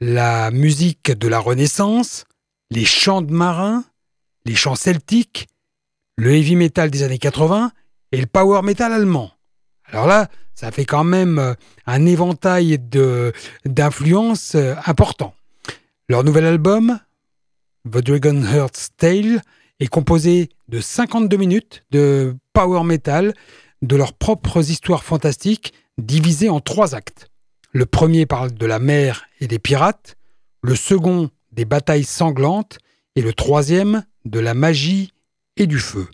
la 0.00 0.50
musique 0.50 1.12
de 1.12 1.28
la 1.28 1.38
Renaissance, 1.38 2.24
les 2.70 2.84
chants 2.84 3.22
de 3.22 3.32
marins, 3.32 3.84
les 4.44 4.54
chants 4.54 4.74
celtiques, 4.74 5.48
le 6.16 6.34
heavy 6.34 6.56
metal 6.56 6.90
des 6.90 7.02
années 7.02 7.18
80 7.18 7.72
et 8.12 8.20
le 8.20 8.26
power 8.26 8.62
metal 8.62 8.92
allemand. 8.92 9.30
Alors 9.86 10.06
là, 10.06 10.28
ça 10.54 10.70
fait 10.70 10.84
quand 10.84 11.04
même 11.04 11.38
euh, 11.38 11.54
un 11.86 12.06
éventail 12.06 12.78
d'influences 13.64 14.54
euh, 14.54 14.74
important. 14.86 15.34
Leur 16.08 16.24
nouvel 16.24 16.44
album, 16.44 16.98
The 17.90 17.98
Dragon 17.98 18.42
Heart's 18.42 18.90
Tale, 18.96 19.42
est 19.80 19.86
composé 19.86 20.50
de 20.68 20.80
52 20.80 21.36
minutes 21.36 21.84
de 21.90 22.36
power 22.52 22.84
metal, 22.84 23.34
de 23.82 23.96
leurs 23.96 24.12
propres 24.12 24.70
histoires 24.70 25.04
fantastiques, 25.04 25.72
divisées 25.98 26.48
en 26.48 26.60
trois 26.60 26.94
actes. 26.94 27.30
Le 27.72 27.86
premier 27.86 28.26
parle 28.26 28.52
de 28.52 28.66
la 28.66 28.78
mer 28.78 29.24
et 29.40 29.46
des 29.46 29.58
pirates, 29.58 30.16
le 30.62 30.76
second 30.76 31.30
des 31.52 31.64
batailles 31.64 32.04
sanglantes, 32.04 32.78
et 33.16 33.22
le 33.22 33.32
troisième 33.32 34.04
de 34.24 34.40
la 34.40 34.54
magie 34.54 35.12
et 35.56 35.66
du 35.66 35.78
feu. 35.78 36.08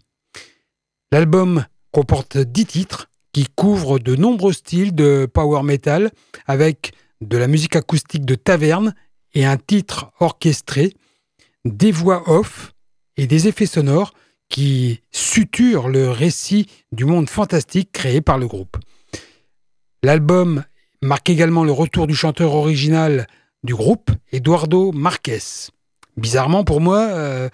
L'album 1.13 1.65
comporte 1.93 2.39
dix 2.39 2.67
titres 2.67 3.09
qui 3.33 3.47
couvrent 3.55 3.99
de 3.99 4.17
nombreux 4.17 4.53
styles 4.53 4.95
de 4.95 5.29
power 5.33 5.63
metal 5.63 6.11
avec 6.47 6.93
de 7.21 7.37
la 7.37 7.47
musique 7.47 7.77
acoustique 7.77 8.25
de 8.25 8.35
taverne 8.35 8.95
et 9.35 9.45
un 9.45 9.57
titre 9.57 10.11
orchestré, 10.21 10.95
des 11.65 11.93
voix 11.93 12.29
off 12.29 12.73
et 13.17 13.27
des 13.27 13.49
effets 13.49 13.67
sonores 13.67 14.13
qui 14.49 15.03
suturent 15.11 15.89
le 15.89 16.11
récit 16.11 16.67
du 16.93 17.05
monde 17.05 17.29
fantastique 17.29 17.93
créé 17.93 18.21
par 18.21 18.39
le 18.39 18.47
groupe. 18.47 18.77
L'album 20.03 20.65
marque 21.03 21.31
également 21.31 21.65
le 21.65 21.73
retour 21.73 22.07
du 22.07 22.15
chanteur 22.15 22.55
original 22.55 23.27
du 23.63 23.75
groupe, 23.75 24.11
Eduardo 24.33 24.93
Marquez. 24.93 25.71
Bizarrement 26.17 26.65
pour 26.65 26.81
moi, 26.81 26.99
euh, 26.99 27.49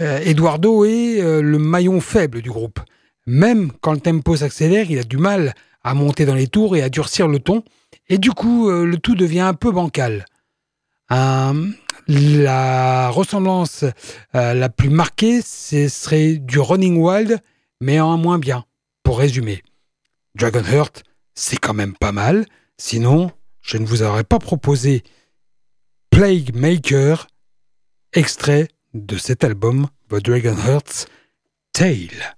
euh, 0.00 0.20
Eduardo 0.20 0.84
est 0.84 1.20
euh, 1.20 1.42
le 1.42 1.58
maillon 1.58 2.00
faible 2.00 2.42
du 2.42 2.50
groupe. 2.50 2.80
Même 3.26 3.72
quand 3.80 3.92
le 3.92 4.00
tempo 4.00 4.36
s'accélère, 4.36 4.90
il 4.90 4.98
a 4.98 5.04
du 5.04 5.18
mal 5.18 5.54
à 5.82 5.94
monter 5.94 6.26
dans 6.26 6.34
les 6.34 6.46
tours 6.46 6.76
et 6.76 6.82
à 6.82 6.88
durcir 6.88 7.28
le 7.28 7.38
ton, 7.38 7.62
et 8.08 8.18
du 8.18 8.30
coup, 8.30 8.70
le 8.70 8.96
tout 8.98 9.14
devient 9.14 9.40
un 9.40 9.54
peu 9.54 9.70
bancal. 9.70 10.24
La 12.10 13.08
ressemblance 13.10 13.84
la 14.34 14.68
plus 14.68 14.90
marquée, 14.90 15.42
ce 15.42 15.88
serait 15.88 16.34
du 16.34 16.58
Running 16.58 16.96
Wild, 16.96 17.38
mais 17.80 18.00
en 18.00 18.18
moins 18.18 18.38
bien, 18.38 18.64
pour 19.04 19.18
résumer. 19.18 19.62
Dragonheart, 20.34 21.04
c'est 21.34 21.56
quand 21.56 21.74
même 21.74 21.94
pas 21.96 22.12
mal, 22.12 22.46
sinon, 22.78 23.30
je 23.60 23.76
ne 23.76 23.86
vous 23.86 24.02
aurais 24.02 24.24
pas 24.24 24.38
proposé 24.38 25.02
Plague 26.10 26.54
Maker, 26.54 27.28
extrait 28.12 28.68
de 28.94 29.16
cet 29.16 29.44
album 29.44 29.86
The 30.08 30.16
Dragon 30.16 30.56
Heart's 30.56 31.06
Tale. 31.72 32.36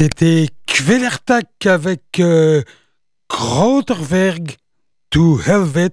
C'était 0.00 0.46
Kvelertak 0.66 1.66
avec 1.66 2.20
euh, 2.20 2.62
to 5.10 5.40
Helvet, 5.40 5.90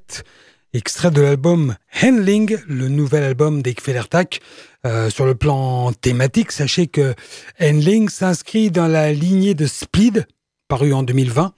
extrait 0.75 1.09
de 1.09 1.21
l'album 1.21 1.75
Handling, 2.03 2.55
le 2.67 2.87
nouvel 2.87 3.23
album 3.23 3.63
des 3.63 3.73
Kvelertak. 3.73 4.41
Euh, 4.85 5.09
sur 5.09 5.25
le 5.25 5.33
plan 5.33 5.91
thématique, 5.91 6.51
sachez 6.51 6.85
que 6.85 7.15
Handling 7.59 8.07
s'inscrit 8.09 8.69
dans 8.69 8.85
la 8.85 9.11
lignée 9.11 9.55
de 9.55 9.65
Speed, 9.65 10.27
paru 10.67 10.93
en 10.93 11.01
2020, 11.01 11.55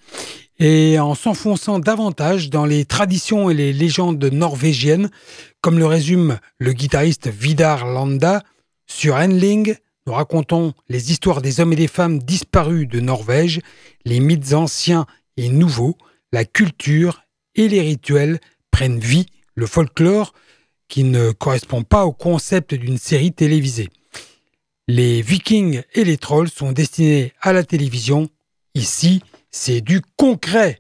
et 0.60 1.00
en 1.02 1.16
s'enfonçant 1.16 1.80
davantage 1.80 2.50
dans 2.50 2.66
les 2.66 2.86
traditions 2.86 3.50
et 3.50 3.56
les 3.56 3.74
légendes 3.74 4.24
norvégiennes, 4.24 5.10
comme 5.60 5.80
le 5.80 5.86
résume 5.86 6.40
le 6.60 6.72
guitariste 6.72 7.28
Vidar 7.28 7.86
Landa 7.86 8.42
sur 8.86 9.16
Handling. 9.16 9.76
Nous 10.08 10.14
racontons 10.14 10.74
les 10.88 11.12
histoires 11.12 11.42
des 11.42 11.60
hommes 11.60 11.74
et 11.74 11.76
des 11.76 11.90
femmes 11.90 12.20
disparus 12.20 12.88
de 12.88 13.02
Norvège, 13.02 13.60
les 14.06 14.22
mythes 14.22 14.54
anciens 14.54 15.06
et 15.36 15.50
nouveaux, 15.50 15.98
la 16.32 16.46
culture 16.46 17.24
et 17.56 17.68
les 17.68 17.82
rituels 17.82 18.40
prennent 18.72 19.00
vie, 19.00 19.26
le 19.56 19.66
folklore 19.66 20.34
qui 20.88 21.04
ne 21.04 21.32
correspond 21.32 21.84
pas 21.84 22.06
au 22.06 22.14
concept 22.14 22.74
d'une 22.74 22.98
série 22.98 23.34
télévisée. 23.34 23.90
Les 24.88 25.22
vikings 25.22 25.82
et 25.94 26.06
les 26.06 26.18
trolls 26.18 26.50
sont 26.50 26.72
destinés 26.72 27.34
à 27.42 27.52
la 27.52 27.66
télévision. 27.66 28.30
Ici, 28.76 29.22
c'est 29.52 29.82
du 29.82 30.00
concret. 30.16 30.80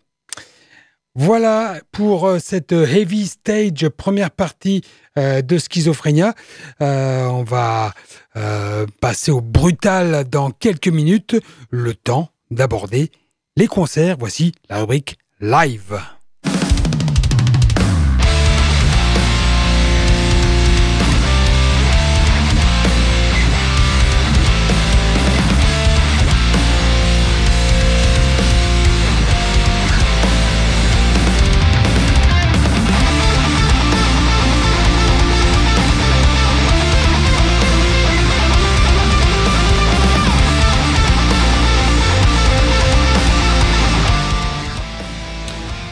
Voilà 1.15 1.82
pour 1.91 2.28
euh, 2.28 2.39
cette 2.39 2.71
heavy 2.71 3.25
stage 3.25 3.89
première 3.89 4.32
partie 4.32 4.84
euh, 5.18 5.41
de 5.41 5.57
Schizophrénia. 5.57 6.34
Euh, 6.82 7.26
on 7.26 7.43
va 7.43 7.93
passer 9.01 9.32
au 9.32 9.41
brutal 9.41 10.26
dans 10.30 10.51
quelques 10.51 10.89
minutes, 10.89 11.36
le 11.72 11.95
temps 11.95 12.30
d'aborder 12.51 13.11
les 13.55 13.65
concerts. 13.65 14.15
Voici 14.20 14.51
la 14.70 14.78
rubrique 14.82 15.18
live. 15.41 15.99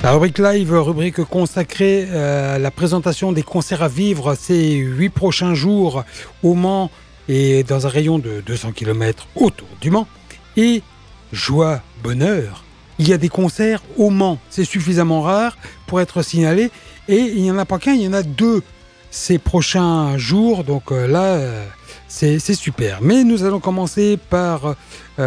La 0.06 0.12
rubrique 0.12 0.38
live, 0.38 0.72
rubrique 0.72 1.24
consacrée 1.24 2.06
euh, 2.12 2.58
à 2.58 2.60
la 2.60 2.70
présentation 2.70 3.32
des 3.32 3.42
concerts 3.42 3.82
à 3.82 3.88
vivre 3.88 4.36
ces 4.36 4.76
huit 4.76 5.10
prochains 5.10 5.56
jours 5.56 6.04
au 6.44 6.54
Mans 6.54 6.92
et 7.28 7.64
dans 7.64 7.88
un 7.88 7.90
rayon 7.90 8.20
de 8.20 8.44
200 8.46 8.74
km 8.74 9.26
autour 9.36 9.68
du 9.82 9.90
Mans. 9.90 10.08
Et 10.58 10.84
joie, 11.34 11.82
bonheur, 12.04 12.66
il 13.00 13.10
y 13.10 13.14
a 13.14 13.18
des 13.18 13.30
concerts 13.30 13.82
au 13.98 14.12
Mans. 14.12 14.38
C'est 14.52 14.64
suffisamment 14.64 15.24
rare 15.24 15.58
pour 15.88 16.00
être 16.00 16.22
signalé. 16.22 16.70
Et 17.08 17.18
il 17.18 17.42
n'y 17.42 17.50
en 17.50 17.58
a 17.58 17.66
pas 17.66 17.80
qu'un, 17.80 17.94
il 17.94 18.04
y 18.04 18.08
en 18.08 18.14
a 18.14 18.22
deux 18.22 18.62
ces 19.10 19.40
prochains 19.40 20.20
jours. 20.20 20.64
Donc 20.64 20.92
euh, 20.92 21.08
là, 21.08 21.34
euh, 21.34 21.66
c'est 22.16 22.56
super. 22.56 23.00
Mais 23.02 23.24
nous 23.24 23.44
allons 23.44 23.60
commencer 23.60 24.18
par 24.18 24.76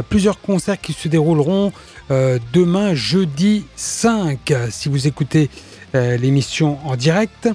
plusieurs 0.09 0.41
concerts 0.41 0.81
qui 0.81 0.93
se 0.93 1.09
dérouleront 1.09 1.73
euh, 2.11 2.39
demain 2.55 2.95
jeudi 2.95 3.67
5 3.77 4.55
si 4.71 4.89
vous 4.89 5.07
écoutez 5.07 5.51
euh, 5.95 6.17
l'émission 6.17 6.79
en 6.87 6.97
direct. 6.97 7.49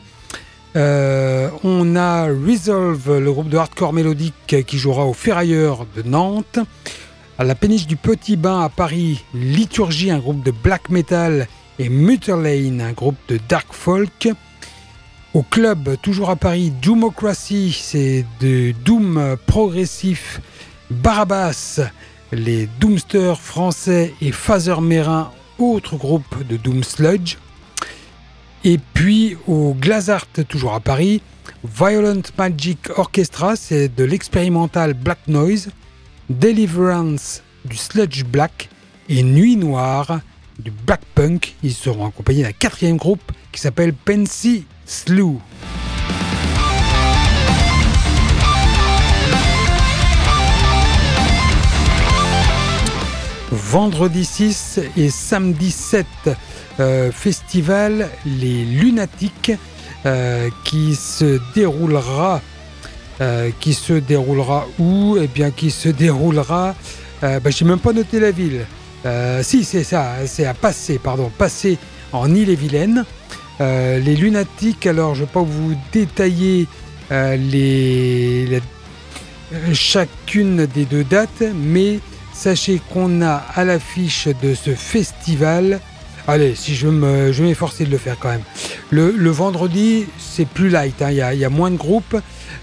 Euh, 0.75 1.49
on 1.63 1.95
a 1.95 2.25
Resolve, 2.25 3.17
le 3.17 3.31
groupe 3.31 3.49
de 3.49 3.57
hardcore 3.57 3.93
mélodique 3.93 4.63
qui 4.67 4.77
jouera 4.77 5.05
au 5.05 5.13
Ferrailleur 5.13 5.87
de 5.95 6.03
Nantes. 6.03 6.59
À 7.39 7.43
la 7.43 7.55
péniche 7.55 7.87
du 7.87 7.95
Petit 7.95 8.35
Bain 8.35 8.61
à 8.61 8.69
Paris, 8.69 9.23
Liturgie, 9.33 10.11
un 10.11 10.19
groupe 10.19 10.43
de 10.43 10.51
black 10.51 10.89
metal, 10.89 11.47
et 11.79 11.89
Mutterlane, 11.89 12.81
un 12.81 12.91
groupe 12.91 13.17
de 13.27 13.39
dark 13.49 13.67
folk. 13.71 14.29
Au 15.33 15.41
club, 15.41 15.97
toujours 15.99 16.29
à 16.29 16.35
Paris, 16.35 16.71
Doomocracy, 16.79 17.71
c'est 17.71 18.23
de 18.39 18.71
Doom 18.85 19.35
progressif. 19.47 20.39
Barabas, 20.91 21.79
les 22.31 22.67
Doomsters 22.79 23.41
français 23.41 24.13
et 24.21 24.31
Phaser 24.31 24.79
Mérin, 24.79 25.31
autre 25.57 25.95
groupe 25.95 26.47
de 26.47 26.55
Doom 26.55 26.83
Sludge. 26.83 27.37
Et 28.63 28.79
puis 28.93 29.35
au 29.47 29.73
Glazart, 29.73 30.27
toujours 30.47 30.75
à 30.75 30.79
Paris, 30.79 31.23
Violent 31.63 32.21
Magic 32.37 32.91
Orchestra, 32.95 33.55
c'est 33.55 33.87
de 33.87 34.03
l'expérimental 34.03 34.93
Black 34.93 35.27
Noise, 35.27 35.69
Deliverance 36.29 37.41
du 37.65 37.75
Sludge 37.75 38.23
Black 38.23 38.69
et 39.09 39.23
Nuit 39.23 39.55
Noire 39.55 40.19
du 40.59 40.69
Black 40.69 41.01
Punk. 41.15 41.55
Ils 41.63 41.73
seront 41.73 42.05
accompagnés 42.05 42.43
d'un 42.43 42.51
quatrième 42.51 42.97
groupe 42.97 43.31
qui 43.51 43.59
s'appelle 43.59 43.93
Pensy 43.93 44.65
Slew. 44.85 45.39
vendredi 53.73 54.25
6 54.25 54.79
et 54.97 55.09
samedi 55.09 55.71
7 55.71 56.05
euh, 56.79 57.11
festival 57.11 58.09
Les 58.25 58.65
Lunatiques 58.65 59.51
euh, 60.05 60.49
qui 60.63 60.95
se 60.95 61.39
déroulera 61.55 62.41
euh, 63.21 63.49
qui 63.59 63.73
se 63.73 63.93
déroulera 63.93 64.67
où? 64.79 65.17
Eh 65.21 65.27
bien 65.27 65.51
qui 65.51 65.71
se 65.71 65.89
déroulera 65.89 66.75
bah, 67.21 67.49
j'ai 67.49 67.63
même 67.63 67.79
pas 67.79 67.93
noté 67.93 68.19
la 68.19 68.31
ville. 68.31 68.65
Si 69.43 69.63
c'est 69.63 69.85
ça 69.85 70.15
c'est 70.25 70.45
à 70.45 70.53
passer 70.53 70.99
pardon 70.99 71.31
passer 71.37 71.77
en 72.11 72.35
Ille-et-Vilaine 72.35 73.05
les 73.59 74.15
lunatiques 74.15 74.85
alors 74.87 75.15
je 75.15 75.21
ne 75.21 75.25
vais 75.25 75.31
pas 75.31 75.41
vous 75.41 75.75
détailler 75.91 76.67
les, 77.11 78.61
chacune 79.73 80.65
des 80.65 80.85
deux 80.85 81.03
dates 81.03 81.43
mais 81.55 81.99
Sachez 82.33 82.81
qu'on 82.91 83.21
a 83.21 83.35
à 83.35 83.63
l'affiche 83.63 84.27
de 84.41 84.55
ce 84.55 84.71
festival, 84.71 85.79
allez, 86.27 86.55
si 86.55 86.75
je 86.75 86.87
me, 86.87 87.31
m'efforcer 87.41 87.85
de 87.85 87.91
le 87.91 87.99
faire 87.99 88.17
quand 88.19 88.29
même. 88.29 88.43
Le, 88.89 89.29
vendredi, 89.29 90.07
c'est 90.17 90.47
plus 90.47 90.69
light, 90.69 90.99
hein. 91.01 91.11
il 91.11 91.17
y, 91.17 91.45
a 91.45 91.49
moins 91.49 91.69
de 91.69 91.77
groupes. 91.77 92.17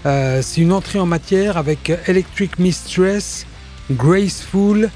Euh, 0.05 0.41
c'est 0.43 0.61
une 0.61 0.73
entrée 0.73 0.99
en 0.99 1.05
matière 1.05 1.55
avec 1.57 1.91
Electric 2.05 2.59
Mistress, 2.59 3.47
Graceful, 3.91 4.89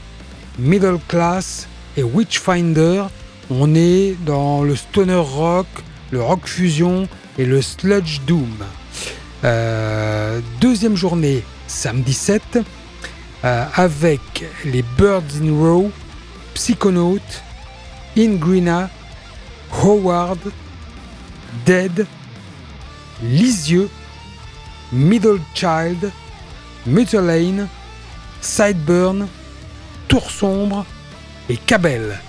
Middle 0.59 0.99
Class 1.07 1.67
et 1.95 2.03
Witchfinder. 2.03 3.05
On 3.51 3.75
est 3.75 4.15
dans 4.25 4.63
le 4.63 4.75
stoner 4.75 5.15
rock, 5.15 5.67
le 6.09 6.21
rock 6.21 6.47
fusion 6.47 7.07
et 7.37 7.45
le 7.45 7.61
sludge 7.61 8.21
doom. 8.25 8.57
Euh, 9.43 10.41
deuxième 10.59 10.95
journée, 10.95 11.43
samedi 11.67 12.13
7. 12.13 12.59
Euh, 13.43 13.65
avec 13.75 14.43
les 14.65 14.83
Birds 14.97 15.21
in 15.39 15.53
Row, 15.53 15.91
Psychonaut, 16.55 17.19
Ingrina, 18.17 18.89
Howard, 19.83 20.39
Dead, 21.63 22.07
Lisieux, 23.21 23.89
Middle 24.91 25.39
Child, 25.53 26.11
Mutalane, 26.87 27.67
Sideburn, 28.41 29.27
Tour 30.07 30.31
Sombre 30.31 30.83
et 31.47 31.57
Cabell. 31.57 32.19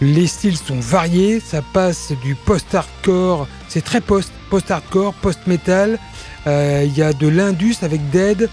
Les 0.00 0.26
styles 0.26 0.56
sont 0.56 0.80
variés, 0.80 1.40
ça 1.40 1.62
passe 1.62 2.12
du 2.22 2.34
post-hardcore, 2.34 3.46
c'est 3.68 3.84
très 3.84 4.00
post-hardcore, 4.00 5.12
post-metal, 5.14 5.98
euh, 6.46 6.84
il 6.86 6.96
y 6.96 7.02
a 7.02 7.12
de 7.12 7.28
l'indus 7.28 7.76
avec 7.82 8.08
Dead, 8.10 8.48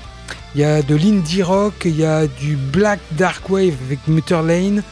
il 0.56 0.62
y 0.62 0.64
a 0.64 0.82
de 0.82 0.96
l'indie 0.96 1.44
rock, 1.44 1.74
il 1.86 1.98
y 1.98 2.04
a 2.04 2.28
du 2.28 2.56
black 2.56 3.00
dark 3.12 3.50
wave 3.50 3.76
avec 3.86 4.00
Mutter 4.08 4.42
Lane, 4.44 4.84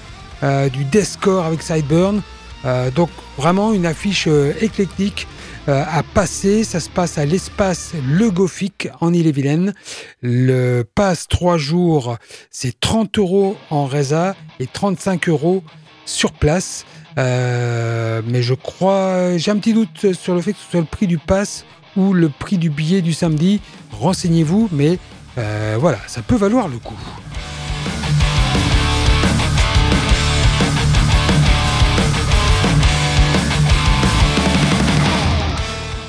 euh, 0.44 0.70
du 0.70 0.84
deathcore 0.84 1.46
avec 1.46 1.62
Sideburn. 1.62 2.22
Euh, 2.66 2.92
donc 2.92 3.10
vraiment 3.38 3.74
une 3.74 3.86
affiche 3.86 4.26
euh, 4.28 4.54
éclectique 4.62 5.28
à 5.68 6.04
passer. 6.04 6.64
Ça 6.64 6.80
se 6.80 6.92
passe 6.92 7.18
à 7.18 7.26
l'espace 7.26 7.94
Le 8.08 8.30
Gothic 8.30 8.88
en 9.02 9.12
Ille-et-Vilaine. 9.12 9.74
Le 10.22 10.84
passe 10.84 11.28
3 11.28 11.58
jours, 11.58 12.18
c'est 12.52 12.80
30 12.80 13.18
euros 13.18 13.58
en 13.72 13.88
Reza 13.88 14.36
et 14.60 14.68
35 14.68 15.28
euros 15.28 15.64
sur 16.06 16.32
place. 16.32 16.86
Euh, 17.18 18.22
mais 18.26 18.42
je 18.42 18.54
crois, 18.54 19.38
j'ai 19.38 19.52
un 19.52 19.58
petit 19.58 19.74
doute 19.74 20.14
sur 20.14 20.36
le 20.36 20.42
fait 20.42 20.54
que 20.54 20.60
ce 20.60 20.72
soit 20.72 20.80
le 20.82 20.86
prix 20.86 21.08
du 21.08 21.18
pass 21.18 21.66
ou 21.96 22.14
le 22.14 22.30
prix 22.30 22.58
du 22.58 22.70
billet 22.70 23.02
du 23.02 23.14
samedi. 23.14 23.62
Renseignez-vous, 23.92 24.70
mais 24.72 25.00
euh, 25.38 25.78
voilà, 25.80 26.00
ça 26.08 26.22
peut 26.22 26.36
valoir 26.36 26.68
le 26.68 26.78
coup. 26.78 26.98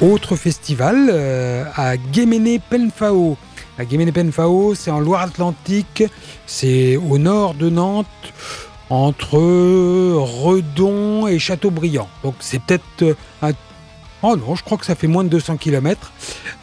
Autre 0.03 0.37
festival 0.37 1.09
euh, 1.11 1.65
à 1.75 1.97
Guéméné-Penfao. 1.97 3.39
À 3.79 3.85
Guéméné-Penfao, 3.85 4.75
c'est 4.75 4.91
en 4.91 5.01
Loire-Atlantique, 5.01 6.05
c'est 6.47 6.97
au 6.97 7.17
nord 7.17 7.55
de 7.55 7.71
Nantes 7.71 8.07
entre 8.91 9.39
Redon 9.39 11.27
et 11.27 11.39
Châteaubriand. 11.39 12.09
Donc 12.23 12.35
c'est 12.41 12.63
peut-être 12.63 13.17
un 13.43 13.53
Oh 14.23 14.35
non, 14.35 14.55
je 14.55 14.65
crois 14.65 14.79
que 14.79 14.87
ça 14.87 14.95
fait 14.95 15.07
moins 15.07 15.25
de 15.25 15.29
200 15.29 15.57
km. 15.57 16.13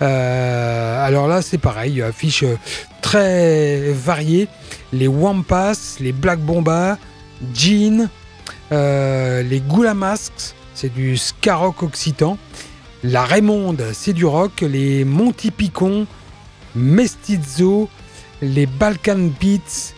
Euh, 0.02 1.06
alors 1.06 1.28
là, 1.28 1.42
c'est 1.42 1.60
pareil, 1.60 2.02
affiche 2.02 2.44
très 3.02 3.92
variée. 3.94 4.48
Les 4.92 5.08
Wampas, 5.08 5.98
les 6.00 6.12
Black 6.12 6.40
Bomba, 6.40 6.98
Jean, 7.54 8.10
euh, 8.72 9.44
les 9.44 9.60
Goulamasks, 9.60 10.56
c'est 10.74 10.92
du 10.94 11.16
ska 11.16 11.56
rock 11.56 11.84
occitan. 11.84 12.38
La 13.04 13.24
Raymonde, 13.24 13.84
c'est 13.94 14.14
du 14.14 14.26
rock. 14.26 14.62
Les 14.62 15.06
Monty 15.06 15.52
Picon, 15.52 16.08
Mestizo, 16.76 17.88
les 18.42 18.66
Balkan 18.66 19.30
Beats 19.40 19.94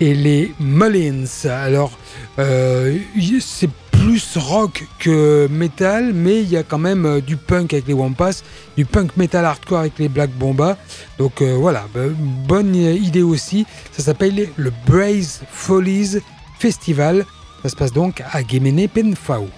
et 0.00 0.14
les 0.14 0.52
Mullins. 0.58 1.26
Alors, 1.44 1.92
euh, 2.38 2.98
c'est 3.40 3.70
plus 3.92 4.36
rock 4.36 4.86
que 4.98 5.46
metal, 5.50 6.12
mais 6.14 6.40
il 6.40 6.50
y 6.50 6.56
a 6.56 6.62
quand 6.62 6.78
même 6.78 7.04
euh, 7.04 7.20
du 7.20 7.36
punk 7.36 7.74
avec 7.74 7.86
les 7.86 7.92
Wampas, 7.92 8.42
du 8.76 8.86
punk 8.86 9.16
metal 9.18 9.44
hardcore 9.44 9.80
avec 9.80 9.98
les 9.98 10.08
Black 10.08 10.30
Bomba. 10.30 10.78
Donc 11.18 11.42
euh, 11.42 11.54
voilà, 11.54 11.86
bah, 11.94 12.00
bonne 12.48 12.74
idée 12.74 13.22
aussi. 13.22 13.66
Ça 13.92 14.02
s'appelle 14.02 14.48
le 14.56 14.72
Braze 14.86 15.42
Follies 15.50 16.18
Festival. 16.58 17.26
Ça 17.62 17.68
se 17.68 17.76
passe 17.76 17.92
donc 17.92 18.22
à 18.32 18.40
Gemene 18.42 18.88
Penfao. 18.88 19.48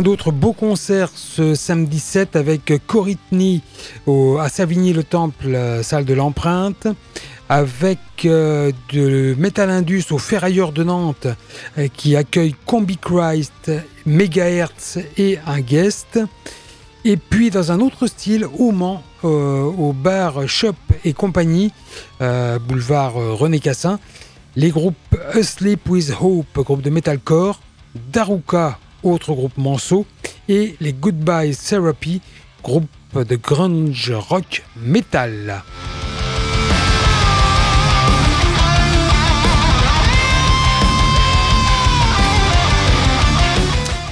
D'autres 0.00 0.32
beaux 0.32 0.54
concerts 0.54 1.10
ce 1.14 1.54
samedi 1.54 2.00
7 2.00 2.34
avec 2.34 2.72
Coritney 2.86 3.60
à 4.40 4.48
Savigny-le-Temple, 4.48 5.54
euh, 5.54 5.82
salle 5.82 6.06
de 6.06 6.14
l'empreinte, 6.14 6.86
avec 7.50 7.98
euh, 8.24 8.72
de 8.90 9.34
Metal 9.38 9.68
Indus 9.68 10.04
au 10.10 10.18
Ferrailleur 10.18 10.72
de 10.72 10.82
Nantes 10.82 11.26
euh, 11.76 11.88
qui 11.94 12.16
accueille 12.16 12.54
Combi 12.64 12.96
Christ, 12.96 13.70
Megahertz 14.06 14.98
et 15.18 15.38
un 15.46 15.60
guest. 15.60 16.18
Et 17.04 17.18
puis 17.18 17.50
dans 17.50 17.70
un 17.70 17.80
autre 17.80 18.06
style, 18.06 18.46
au 18.46 18.72
Mans, 18.72 19.02
au 19.22 19.92
bar 19.92 20.48
Shop 20.48 20.74
et 21.04 21.12
compagnie, 21.12 21.72
boulevard 22.20 23.14
René 23.14 23.60
Cassin, 23.60 23.98
les 24.56 24.70
groupes 24.70 24.96
Asleep 25.34 25.88
with 25.88 26.12
Hope, 26.20 26.60
groupe 26.60 26.82
de 26.82 26.90
metalcore, 26.90 27.60
Daruka 28.12 28.78
autre 29.02 29.32
groupe 29.34 29.56
Manceau, 29.58 30.06
et 30.48 30.76
les 30.80 30.92
Goodbye 30.92 31.56
Therapy, 31.56 32.20
groupe 32.62 32.88
de 33.14 33.36
grunge 33.36 34.12
rock 34.12 34.62
metal. 34.76 35.62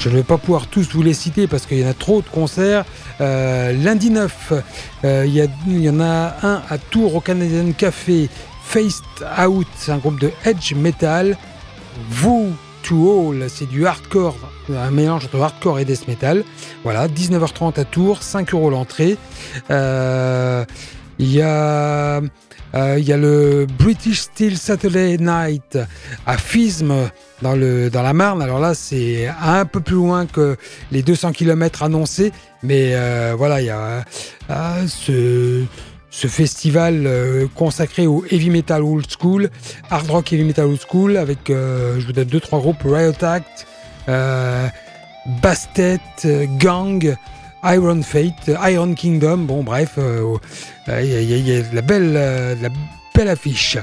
Je 0.01 0.09
ne 0.09 0.15
vais 0.15 0.23
pas 0.23 0.39
pouvoir 0.39 0.67
tous 0.67 0.89
vous 0.95 1.03
les 1.03 1.13
citer 1.13 1.47
parce 1.47 1.67
qu'il 1.67 1.79
y 1.79 1.85
en 1.85 1.91
a 1.91 1.95
trop 1.95 2.23
de 2.23 2.29
concerts. 2.29 2.87
Euh, 3.21 3.73
lundi 3.73 4.09
9, 4.09 4.53
euh, 5.05 5.27
il, 5.27 5.79
y 5.79 5.91
en 5.91 6.01
a 6.01 6.37
un 6.43 6.63
à 6.71 6.79
Tours 6.79 7.17
au 7.17 7.21
Canadian 7.21 7.73
Café, 7.73 8.31
Faced 8.65 9.05
Out, 9.47 9.67
c'est 9.77 9.93
un 9.93 9.99
groupe 9.99 10.19
de 10.19 10.31
edge 10.47 10.73
metal. 10.75 11.37
Vous 12.09 12.51
to 12.83 13.31
All, 13.31 13.51
c'est 13.51 13.69
du 13.69 13.87
hardcore, 13.87 14.39
un 14.77 14.91
mélange 14.91 15.27
entre 15.27 15.41
hardcore 15.41 15.79
et 15.79 15.85
death 15.85 16.09
metal. 16.09 16.45
Voilà, 16.85 17.09
19h30 17.09 17.79
à 17.79 17.85
Tours, 17.85 18.23
5 18.23 18.55
euros 18.55 18.71
l'entrée. 18.71 19.17
Euh, 19.71 20.65
il 21.19 21.33
y 21.33 21.43
a. 21.43 22.21
Euh, 22.73 23.01
il 23.01 23.05
y 23.05 23.13
a 23.13 23.17
le 23.17 23.67
British 23.67 24.21
Steel 24.21 24.57
Saturday 24.57 25.17
Night 25.19 25.77
à 26.25 26.39
Fisme 26.39 27.11
dans, 27.43 27.57
la 27.57 28.13
Marne. 28.13 28.41
Alors 28.43 28.61
là, 28.61 28.75
c'est 28.75 29.29
un 29.43 29.65
peu 29.65 29.81
plus 29.81 29.97
loin 29.97 30.27
que 30.27 30.57
les 30.93 31.03
200 31.03 31.33
km 31.33 31.83
annoncés. 31.83 32.31
Mais 32.63 32.93
euh, 32.95 33.35
voilà, 33.37 33.61
il 33.61 33.67
y 33.67 33.71
a 33.71 34.05
ce, 34.87 35.65
festival 36.13 37.11
consacré 37.57 38.07
au 38.07 38.25
heavy 38.31 38.51
metal 38.51 38.83
old 38.83 39.07
school, 39.11 39.51
hard 39.91 40.09
rock 40.09 40.33
heavy 40.33 40.45
metal 40.45 40.67
old 40.67 40.81
school, 40.81 41.17
avec, 41.17 41.41
je 41.49 42.07
vous 42.07 42.13
donne 42.13 42.29
deux, 42.29 42.41
trois 42.41 42.61
groupes, 42.61 42.83
Riot 42.85 43.15
Act, 43.21 43.67
Bastet, 45.43 46.01
Gang, 46.59 47.17
Iron 47.65 48.03
Fate, 48.03 48.51
Iron 48.65 48.95
Kingdom, 48.95 49.39
bon 49.39 49.63
bref, 49.63 49.99
il 50.89 51.05
y, 51.05 51.53
a 51.53 51.63
la 51.73 51.83
belle, 51.83 52.13
la 52.61 52.69
belle 53.15 53.29
affiche. 53.29 53.79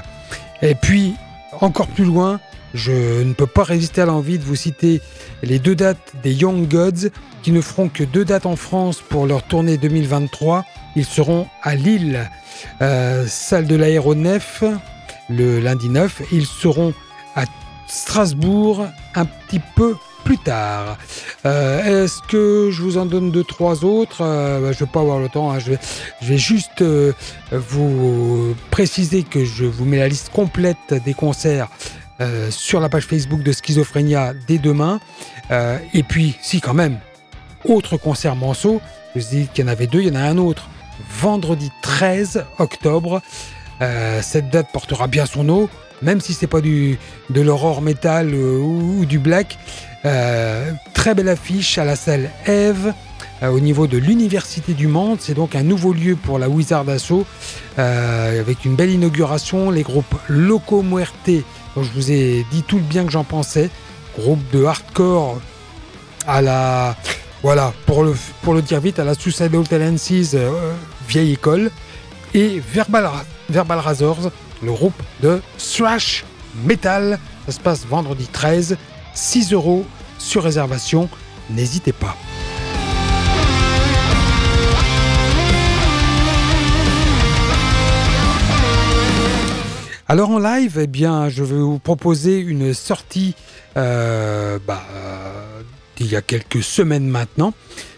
Et 0.62 0.74
puis, 0.74 1.14
encore 1.60 1.86
plus 1.86 2.04
loin, 2.04 2.40
je 2.74 3.22
ne 3.22 3.32
peux 3.32 3.46
pas 3.46 3.62
résister 3.62 4.00
à 4.00 4.06
l'envie 4.06 4.38
de 4.38 4.44
vous 4.44 4.56
citer 4.56 5.00
les 5.42 5.58
deux 5.58 5.76
dates 5.76 6.12
des 6.22 6.32
Young 6.32 6.68
Gods 6.68 7.10
qui 7.42 7.52
ne 7.52 7.60
feront 7.60 7.88
que 7.88 8.02
deux 8.02 8.24
dates 8.24 8.46
en 8.46 8.56
France 8.56 9.00
pour 9.08 9.26
leur 9.26 9.44
tournée 9.44 9.78
2023 9.78 10.64
ils 10.98 11.04
seront 11.04 11.46
à 11.62 11.76
Lille, 11.76 12.28
euh, 12.82 13.24
salle 13.28 13.68
de 13.68 13.76
l'aéronef, 13.76 14.64
le 15.30 15.60
lundi 15.60 15.88
9. 15.88 16.22
Ils 16.32 16.46
seront 16.46 16.92
à 17.36 17.44
Strasbourg 17.86 18.84
un 19.14 19.24
petit 19.24 19.60
peu 19.76 19.94
plus 20.28 20.36
tard. 20.36 20.98
Euh, 21.46 22.04
est-ce 22.04 22.20
que 22.20 22.68
je 22.70 22.82
vous 22.82 22.98
en 22.98 23.06
donne 23.06 23.30
deux, 23.30 23.44
trois 23.44 23.82
autres 23.82 24.18
euh, 24.20 24.60
bah, 24.60 24.72
Je 24.72 24.82
ne 24.82 24.86
vais 24.86 24.92
pas 24.92 25.00
avoir 25.00 25.18
le 25.20 25.30
temps. 25.30 25.50
Hein. 25.50 25.58
Je, 25.58 25.72
vais, 26.26 26.36
juste 26.36 26.84
vous 27.50 28.54
préciser 28.70 29.22
que 29.22 29.46
je 29.46 29.64
vous 29.64 29.86
mets 29.86 29.96
la 29.96 30.08
liste 30.08 30.28
complète 30.28 30.92
des 31.04 31.14
concerts 31.14 31.68
sur 32.50 32.80
la 32.80 32.90
page 32.90 33.04
Facebook 33.04 33.42
de 33.42 33.52
Schizophrénia 33.52 34.34
dès 34.46 34.58
demain. 34.58 35.00
et 35.94 36.02
puis, 36.02 36.36
si 36.42 36.60
quand 36.60 36.74
même, 36.74 36.98
autre 37.64 37.96
concert 37.96 38.36
Manceau, 38.36 38.82
je 39.16 39.20
vous 39.20 39.28
dis 39.30 39.48
qu'il 39.54 39.64
y 39.64 39.68
en 39.68 39.72
avait 39.72 39.86
deux, 39.86 40.00
il 40.00 40.08
y 40.08 40.10
en 40.10 40.20
a 40.20 40.24
un 40.24 40.36
autre 40.36 40.68
vendredi 41.20 41.70
13 41.80 42.44
octobre. 42.58 43.22
Euh, 43.80 44.20
cette 44.22 44.50
date 44.50 44.68
portera 44.72 45.06
bien 45.06 45.26
son 45.26 45.44
nom, 45.44 45.68
même 46.02 46.20
si 46.20 46.34
c'est 46.34 46.46
pas 46.46 46.60
du, 46.60 46.98
de 47.30 47.40
l'aurore 47.40 47.82
métal 47.82 48.32
euh, 48.34 48.58
ou, 48.58 49.04
du 49.04 49.18
black. 49.18 49.58
Euh, 50.04 50.72
très 50.94 51.14
belle 51.14 51.28
affiche 51.28 51.78
à 51.78 51.84
la 51.84 51.96
salle 51.96 52.30
Eve 52.46 52.92
au 53.42 53.60
niveau 53.60 53.86
de 53.86 53.98
l'Université 53.98 54.74
du 54.74 54.88
Mans. 54.88 55.16
C'est 55.18 55.34
donc 55.34 55.54
un 55.54 55.62
nouveau 55.62 55.92
lieu 55.92 56.16
pour 56.16 56.40
la 56.40 56.48
Wizard 56.48 56.88
Asso 56.88 57.24
avec 57.76 58.64
une 58.64 58.74
belle 58.74 58.90
inauguration. 58.90 59.70
Les 59.70 59.82
groupes 59.82 60.12
Loco 60.28 60.82
Muerte, 60.82 61.30
dont 61.76 61.84
je 61.84 61.90
vous 61.92 62.10
ai 62.10 62.44
dit 62.50 62.64
tout 62.64 62.78
le 62.78 62.82
bien 62.82 63.04
que 63.04 63.12
j'en 63.12 63.22
pensais, 63.22 63.70
groupe 64.18 64.40
de 64.52 64.64
hardcore 64.64 65.40
à 66.26 66.42
la 66.42 66.96
voilà, 67.42 67.72
pour 67.86 68.02
le, 68.02 68.14
pour 68.42 68.60
dire 68.60 68.80
vite, 68.80 68.98
à 68.98 69.04
la 69.04 69.14
Suicidal 69.14 69.62
Tendencies 69.68 70.30
euh, 70.34 70.72
vieille 71.08 71.34
école. 71.34 71.70
Et 72.34 72.60
Verbal, 72.60 73.08
Verbal 73.48 73.78
Razors, 73.78 74.30
le 74.62 74.72
groupe 74.72 75.00
de 75.22 75.40
thrash 75.58 76.24
metal. 76.64 77.18
Ça 77.46 77.52
se 77.52 77.60
passe 77.60 77.86
vendredi 77.86 78.26
13, 78.26 78.76
6 79.14 79.52
euros 79.52 79.84
sur 80.18 80.42
réservation. 80.42 81.08
N'hésitez 81.50 81.92
pas. 81.92 82.16
Alors 90.10 90.30
en 90.30 90.38
live, 90.38 90.78
eh 90.80 90.86
bien, 90.86 91.28
je 91.28 91.44
vais 91.44 91.58
vous 91.58 91.78
proposer 91.78 92.38
une 92.38 92.72
sortie 92.72 93.34
euh, 93.76 94.58
bah, 94.66 94.82
il 96.00 96.06
y 96.06 96.16
a 96.16 96.22
quelques 96.22 96.62
semaines 96.62 97.06
maintenant. 97.06 97.52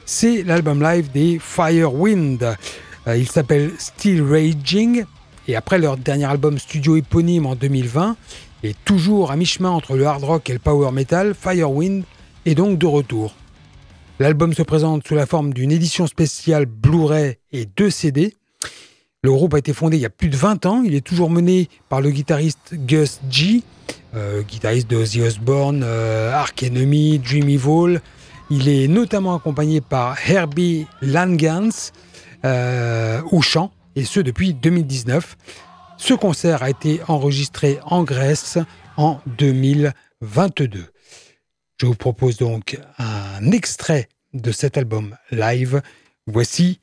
C'est 0.07 0.43
l'album 0.43 0.83
live 0.83 1.13
des 1.13 1.39
Firewind. 1.41 2.57
Euh, 3.07 3.17
il 3.17 3.29
s'appelle 3.29 3.73
Still 3.79 4.23
Raging. 4.23 5.05
Et 5.51 5.57
après 5.57 5.81
leur 5.81 5.97
dernier 5.97 6.27
album 6.27 6.61
studio 6.61 6.95
éponyme 6.95 7.45
en 7.45 7.57
2020, 7.57 8.17
et 8.63 8.73
toujours 8.85 9.33
à 9.33 9.37
mi-chemin 9.37 9.71
entre 9.71 9.97
le 9.97 10.07
hard 10.07 10.23
rock 10.23 10.49
et 10.49 10.53
le 10.53 10.61
power 10.61 10.93
metal, 10.93 11.35
Firewind 11.35 12.05
est 12.47 12.55
donc 12.55 12.79
de 12.79 12.87
retour. 12.87 13.35
L'album 14.21 14.55
se 14.55 14.63
présente 14.63 15.05
sous 15.05 15.17
la 15.17 15.27
forme 15.27 15.53
d'une 15.53 15.73
édition 15.73 16.07
spéciale 16.07 16.67
Blu-ray 16.67 17.39
et 17.51 17.67
deux 17.67 17.91
CD. 17.91 18.37
Le 19.25 19.33
groupe 19.33 19.55
a 19.55 19.59
été 19.59 19.73
fondé 19.73 19.97
il 19.97 20.03
y 20.03 20.07
a 20.07 20.11
plus 20.11 20.29
de 20.29 20.37
20 20.37 20.67
ans. 20.67 20.83
Il 20.85 20.95
est 20.95 21.05
toujours 21.05 21.31
mené 21.31 21.69
par 21.89 22.01
le 22.01 22.13
guitariste 22.13 22.75
Gus 22.75 23.19
G, 23.29 23.65
euh, 24.15 24.43
guitariste 24.43 24.89
de 24.89 24.99
Ozzy 24.99 25.21
Osbourne, 25.21 25.83
euh, 25.85 26.33
Ark 26.33 26.63
Enemy, 26.63 27.19
Dream 27.19 27.49
Evil. 27.49 28.01
Il 28.51 28.69
est 28.69 28.87
notamment 28.87 29.35
accompagné 29.35 29.81
par 29.81 30.17
Herbie 30.31 30.87
Langans 31.03 31.91
euh, 32.45 33.21
au 33.33 33.43
chant, 33.43 33.73
et 33.97 34.05
ce 34.05 34.21
depuis 34.21 34.55
2019. 34.55 35.37
Ce 35.97 36.15
concert 36.15 36.63
a 36.63 36.71
été 36.71 37.01
enregistré 37.09 37.79
en 37.85 38.05
Grèce 38.05 38.59
en 38.97 39.21
2000. 39.39 39.93
22. 40.21 40.87
Je 41.81 41.87
vous 41.87 41.95
propose 41.95 42.37
donc 42.37 42.79
un 42.99 43.53
extrait 43.53 44.09
de 44.35 44.53
cet 44.53 44.77
album 44.77 45.17
live. 45.31 45.83
Voici 46.27 46.81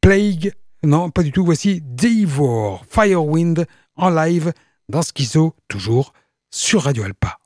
Plague, 0.00 0.54
non 0.82 1.10
pas 1.10 1.22
du 1.22 1.30
tout, 1.30 1.44
voici 1.44 1.82
Devor 1.82 2.86
Firewind 2.88 3.66
en 3.96 4.08
live 4.08 4.52
dans 4.88 5.02
Schizo, 5.02 5.54
toujours 5.68 6.14
sur 6.50 6.84
Radio 6.84 7.04
Alpa. 7.04 7.39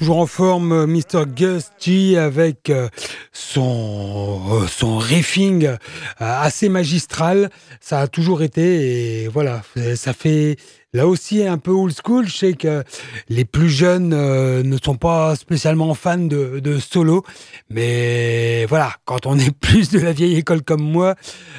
Toujours 0.00 0.16
en 0.16 0.26
forme, 0.26 0.72
euh, 0.72 0.86
Mr. 0.86 1.26
Gus 1.26 1.72
G 1.78 2.16
avec 2.16 2.70
euh, 2.70 2.88
son, 3.32 4.40
euh, 4.50 4.66
son 4.66 4.96
riffing 4.96 5.76
assez 6.16 6.70
magistral. 6.70 7.50
Ça 7.82 8.00
a 8.00 8.06
toujours 8.08 8.42
été 8.42 9.24
et 9.24 9.28
voilà, 9.28 9.60
ça 9.96 10.14
fait 10.14 10.56
là 10.94 11.06
aussi 11.06 11.46
un 11.46 11.58
peu 11.58 11.70
old 11.70 11.94
school. 11.94 12.26
Je 12.26 12.34
sais 12.34 12.52
que 12.54 12.82
les 13.28 13.44
plus 13.44 13.68
jeunes 13.68 14.08
ne 14.62 14.78
sont 14.82 14.96
pas 14.96 15.36
spécialement 15.36 15.92
fans 15.92 16.16
de, 16.16 16.60
de, 16.60 16.78
solo, 16.78 17.22
mais 17.68 18.64
voilà, 18.70 18.94
quand 19.04 19.26
on 19.26 19.38
est 19.38 19.50
plus 19.60 19.90
de 19.90 19.98
la 19.98 20.12
vieille 20.12 20.36
école 20.36 20.62
comme 20.62 20.82
moi, 20.82 21.14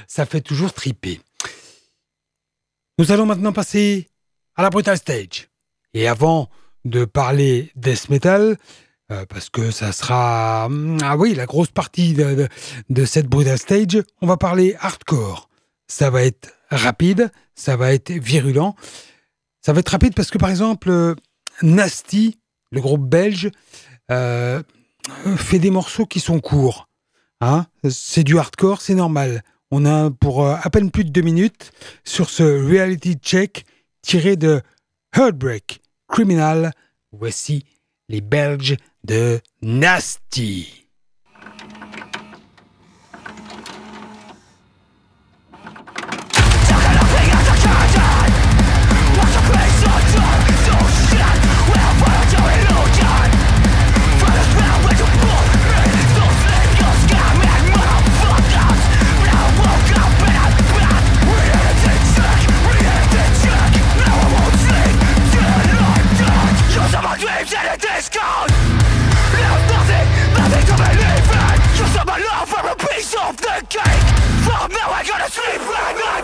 ça 0.07 0.25
fait 0.25 0.41
toujours 0.41 0.73
triper. 0.73 1.19
Nous 2.97 3.11
allons 3.11 3.27
maintenant 3.27 3.53
passer 3.53 4.07
à 4.55 4.63
la 4.63 4.71
Brutal 4.71 4.97
Stage. 4.97 5.47
Et 5.93 6.07
avant 6.07 6.49
de 6.85 7.05
parler 7.05 7.71
death 7.75 8.09
metal, 8.09 8.57
euh, 9.11 9.25
parce 9.27 9.49
que 9.49 9.71
ça 9.71 9.91
sera, 9.91 10.67
hum, 10.67 10.97
ah 11.03 11.17
oui, 11.17 11.33
la 11.33 11.45
grosse 11.45 11.69
partie 11.69 12.13
de, 12.13 12.47
de, 12.89 13.05
cette 13.05 13.27
brutal 13.27 13.57
stage. 13.57 14.01
On 14.21 14.27
va 14.27 14.37
parler 14.37 14.75
hardcore. 14.79 15.49
Ça 15.87 16.09
va 16.09 16.23
être 16.23 16.53
rapide, 16.69 17.29
ça 17.53 17.75
va 17.75 17.93
être 17.93 18.11
virulent. 18.11 18.75
Ça 19.61 19.73
va 19.73 19.81
être 19.81 19.89
rapide 19.89 20.13
parce 20.15 20.31
que, 20.31 20.37
par 20.37 20.49
exemple, 20.49 20.89
euh, 20.89 21.15
Nasty, 21.61 22.39
le 22.71 22.79
groupe 22.79 23.07
belge, 23.07 23.51
euh, 24.11 24.63
fait 25.35 25.59
des 25.59 25.71
morceaux 25.71 26.05
qui 26.05 26.21
sont 26.21 26.39
courts. 26.39 26.87
Hein 27.41 27.65
c'est 27.89 28.23
du 28.23 28.37
hardcore, 28.37 28.81
c'est 28.81 28.95
normal. 28.95 29.43
On 29.71 29.85
a 29.85 30.09
pour 30.11 30.47
à 30.47 30.69
peine 30.69 30.91
plus 30.91 31.03
de 31.03 31.09
deux 31.09 31.21
minutes 31.21 31.71
sur 32.03 32.29
ce 32.29 32.43
reality 32.43 33.15
check 33.15 33.65
tiré 34.01 34.35
de 34.35 34.61
Heartbreak 35.15 35.80
Criminal. 36.11 36.73
Voici 37.11 37.65
les 38.09 38.21
Belges 38.21 38.75
de 39.03 39.41
Nasty. 39.61 40.80
Sleep 75.31 75.61
like 75.61 76.20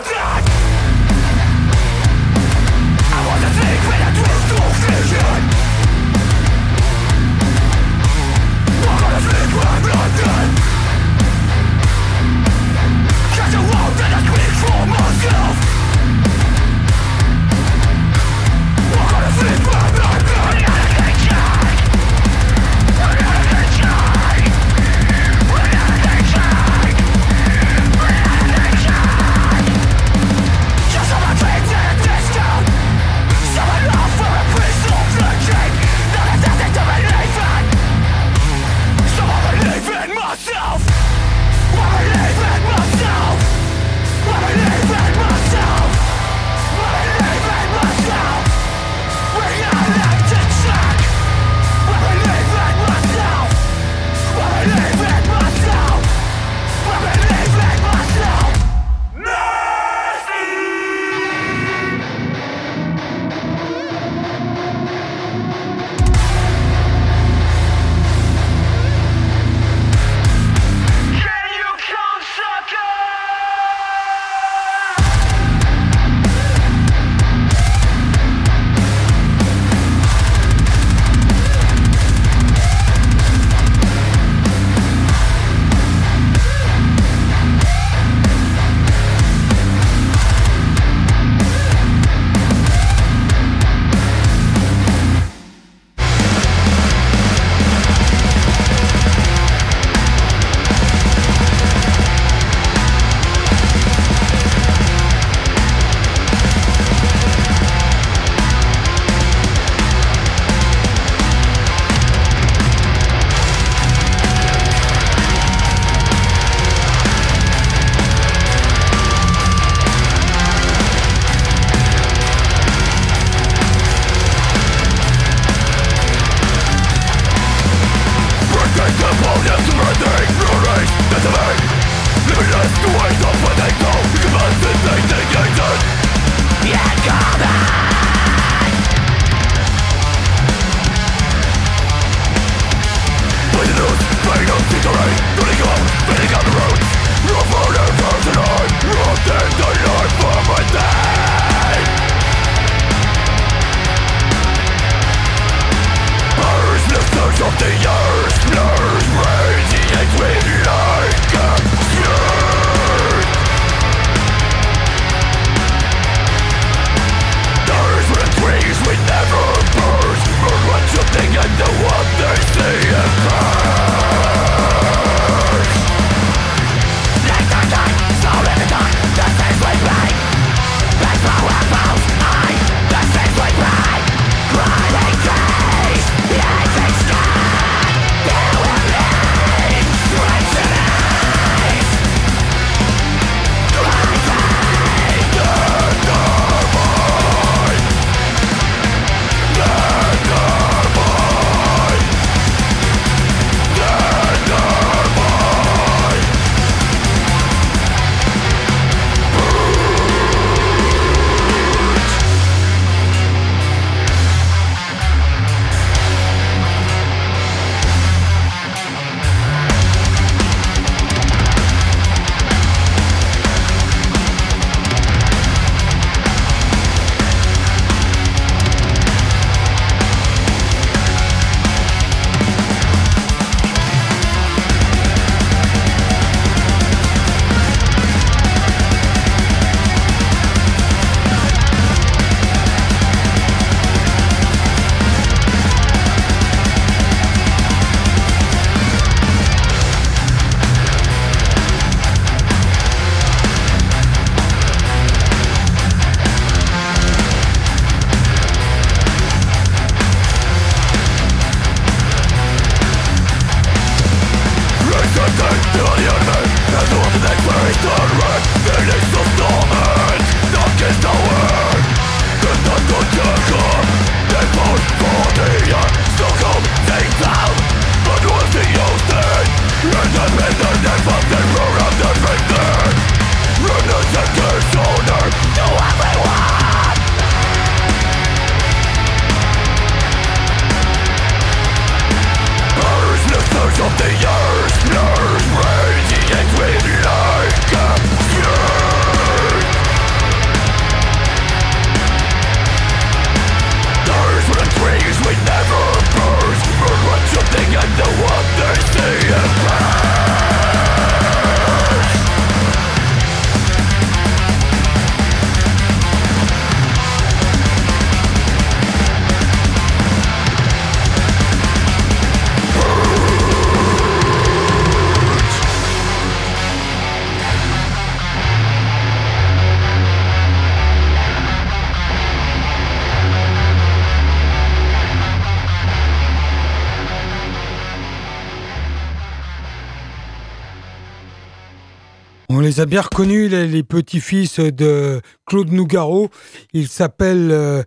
les 342.78 342.82
a 342.82 342.86
bien 342.86 343.00
reconnus, 343.00 343.50
les, 343.50 343.82
petits-fils 343.82 344.60
de 344.60 345.20
Claude 345.46 345.72
Nougaro. 345.72 346.30
Il 346.72 346.86
s'appelle 346.86 347.50
euh, 347.50 347.82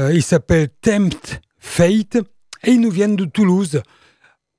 euh, 0.00 0.66
Tempt 0.80 1.40
Fate 1.60 2.16
et 2.64 2.72
ils 2.72 2.80
nous 2.80 2.90
viennent 2.90 3.14
de 3.14 3.24
Toulouse. 3.24 3.82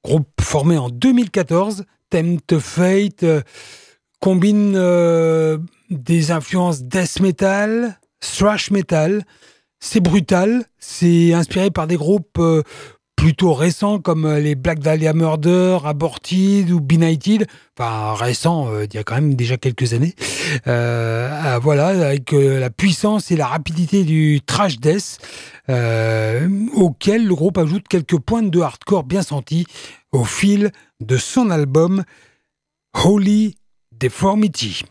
Groupe 0.06 0.30
formé 0.40 0.78
en 0.78 0.88
2014. 0.88 1.84
Tempt 2.10 2.60
Fate 2.60 3.24
euh, 3.24 3.42
combine 4.22 4.80
des 5.90 6.32
influences 6.32 6.84
death 6.84 7.20
metal, 7.20 8.00
thrash 8.22 8.72
metal. 8.72 9.26
C'est 9.82 10.00
brutal, 10.00 10.64
c'est 10.80 11.34
inspiré 11.34 11.72
par 11.72 11.88
des 11.88 11.98
groupes 11.98 12.40
plutôt 13.16 13.54
récents 13.54 14.00
comme 14.00 14.26
euh, 14.26 14.40
les 14.40 14.56
Black 14.56 14.80
Dahlia 14.80 15.14
Murder, 15.14 15.80
Aborted 15.86 16.70
ou 16.72 16.82
Benighted, 16.82 17.48
enfin 17.78 18.14
récents, 18.16 18.68
euh, 18.70 18.86
il 18.86 18.94
y 18.94 18.98
a 18.98 19.04
quand 19.04 19.16
même 19.16 19.36
déjà 19.36 19.58
quelques 19.58 19.94
années. 19.94 20.14
Euh, 20.68 21.30
ah, 21.32 21.58
voilà, 21.60 21.88
avec 21.88 22.32
la 22.34 22.70
puissance 22.70 23.32
et 23.32 23.36
la 23.36 23.48
rapidité 23.48 24.04
du 24.04 24.42
trash 24.46 24.78
death, 24.80 25.20
auquel 26.76 27.26
le 27.26 27.34
groupe 27.34 27.58
ajoute 27.58 27.88
quelques 27.88 28.20
pointes 28.20 28.52
de 28.52 28.60
hardcore 28.60 29.04
bien 29.04 29.22
sentis 29.22 29.66
au 30.12 30.26
fil 30.26 30.72
de 31.00 31.18
son 31.18 31.50
album 31.50 32.04
Holy 32.94 33.56
Deformity. 33.92 34.84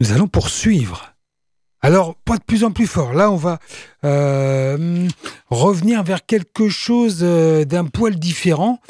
Nous 0.00 0.12
allons 0.12 0.28
poursuivre 0.28 1.15
alors, 1.82 2.16
pas 2.16 2.36
de 2.36 2.42
plus 2.42 2.64
en 2.64 2.72
plus 2.72 2.86
fort. 2.86 3.12
Là, 3.12 3.30
on 3.30 3.36
va 3.36 3.58
euh, 4.04 5.08
revenir 5.50 6.02
vers 6.02 6.24
quelque 6.24 6.68
chose 6.68 7.20
euh, 7.22 7.64
d'un 7.64 7.84
poil 7.84 8.16
différent. 8.16 8.80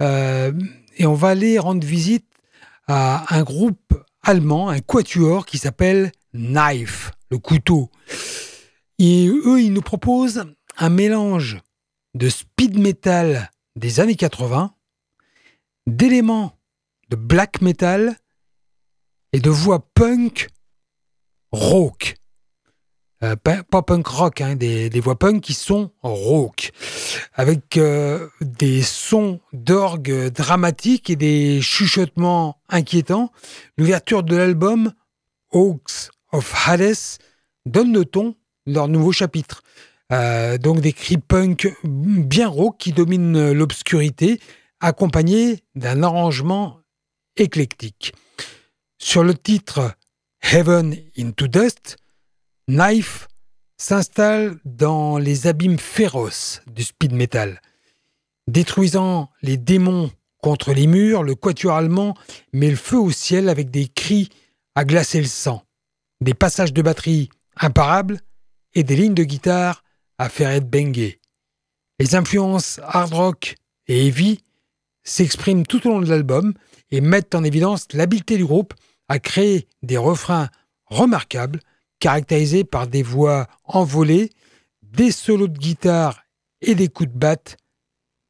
Euh, 0.00 0.52
et 0.96 1.06
on 1.06 1.14
va 1.14 1.28
aller 1.28 1.58
rendre 1.58 1.86
visite 1.86 2.26
à 2.88 3.24
un 3.34 3.42
groupe 3.42 3.94
allemand, 4.22 4.68
un 4.68 4.80
quatuor 4.80 5.46
qui 5.46 5.58
s'appelle 5.58 6.12
Knife, 6.34 7.12
le 7.30 7.38
couteau. 7.38 7.90
Et 8.98 9.28
eux, 9.28 9.60
ils 9.60 9.72
nous 9.72 9.80
proposent 9.80 10.44
un 10.78 10.88
mélange 10.88 11.58
de 12.14 12.28
speed 12.28 12.78
metal 12.78 13.50
des 13.76 14.00
années 14.00 14.16
80, 14.16 14.74
d'éléments 15.86 16.58
de 17.08 17.16
black 17.16 17.62
metal 17.62 18.16
et 19.32 19.40
de 19.40 19.50
voix 19.50 19.88
punk 19.94 20.48
rock. 21.52 22.16
Euh, 23.22 23.36
pas 23.36 23.82
punk 23.82 24.06
rock, 24.08 24.40
hein, 24.40 24.56
des, 24.56 25.00
voix 25.00 25.16
punk 25.16 25.42
qui 25.42 25.54
sont 25.54 25.92
rock, 26.02 26.72
avec 27.34 27.76
euh, 27.76 28.28
des 28.40 28.82
sons 28.82 29.38
d'orgue 29.52 30.30
dramatiques 30.30 31.08
et 31.08 31.14
des 31.14 31.60
chuchotements 31.60 32.58
inquiétants. 32.68 33.30
L'ouverture 33.78 34.24
de 34.24 34.34
l'album 34.34 34.92
Hawks 35.52 36.10
of 36.32 36.52
Hades 36.66 37.20
donne 37.64 37.92
le 37.92 38.04
ton 38.04 38.34
de 38.66 38.74
leur 38.74 38.88
nouveau 38.88 39.12
chapitre. 39.12 39.62
Euh, 40.12 40.58
donc 40.58 40.80
des 40.80 40.92
cris 40.92 41.18
punk 41.18 41.72
bien 41.84 42.48
rock 42.48 42.76
qui 42.78 42.92
dominent 42.92 43.52
l'obscurité, 43.52 44.40
accompagnés 44.80 45.62
d'un 45.76 46.02
arrangement 46.02 46.80
éclectique. 47.36 48.14
Sur 48.98 49.22
le 49.22 49.34
titre 49.34 49.94
Heaven 50.42 50.96
into 51.16 51.46
Dust, 51.46 51.98
Knife 52.68 53.26
s'installe 53.76 54.56
dans 54.64 55.18
les 55.18 55.48
abîmes 55.48 55.80
féroces 55.80 56.62
du 56.68 56.84
speed 56.84 57.12
metal. 57.12 57.60
Détruisant 58.46 59.30
les 59.42 59.56
démons 59.56 60.12
contre 60.40 60.72
les 60.72 60.86
murs, 60.86 61.24
le 61.24 61.34
quatuor 61.34 61.76
allemand 61.76 62.14
met 62.52 62.70
le 62.70 62.76
feu 62.76 62.98
au 62.98 63.10
ciel 63.10 63.48
avec 63.48 63.70
des 63.70 63.88
cris 63.88 64.28
à 64.76 64.84
glacer 64.84 65.20
le 65.20 65.26
sang, 65.26 65.64
des 66.20 66.34
passages 66.34 66.72
de 66.72 66.82
batterie 66.82 67.30
imparables 67.56 68.20
et 68.74 68.84
des 68.84 68.94
lignes 68.94 69.14
de 69.14 69.24
guitare 69.24 69.82
à 70.18 70.28
faire 70.28 70.60
bengé. 70.60 71.20
Les 71.98 72.14
influences 72.14 72.80
hard 72.84 73.12
rock 73.12 73.56
et 73.88 74.06
heavy 74.06 74.38
s'expriment 75.02 75.66
tout 75.66 75.84
au 75.88 75.90
long 75.90 76.00
de 76.00 76.08
l'album 76.08 76.54
et 76.92 77.00
mettent 77.00 77.34
en 77.34 77.42
évidence 77.42 77.88
l'habileté 77.92 78.36
du 78.36 78.44
groupe 78.44 78.74
à 79.08 79.18
créer 79.18 79.66
des 79.82 79.96
refrains 79.96 80.48
remarquables 80.86 81.58
caractérisé 82.02 82.64
par 82.64 82.88
des 82.88 83.04
voix 83.04 83.46
envolées, 83.62 84.30
des 84.82 85.12
solos 85.12 85.46
de 85.46 85.56
guitare 85.56 86.24
et 86.60 86.74
des 86.74 86.88
coups 86.88 87.08
de 87.08 87.16
batte 87.16 87.56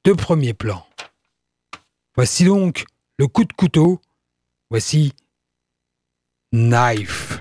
de 0.04 0.12
premier 0.12 0.52
plan. 0.52 0.86
Voici 2.14 2.44
donc 2.44 2.84
le 3.16 3.26
coup 3.28 3.44
de 3.44 3.52
couteau, 3.54 3.98
voici 4.68 5.14
Knife. 6.52 7.31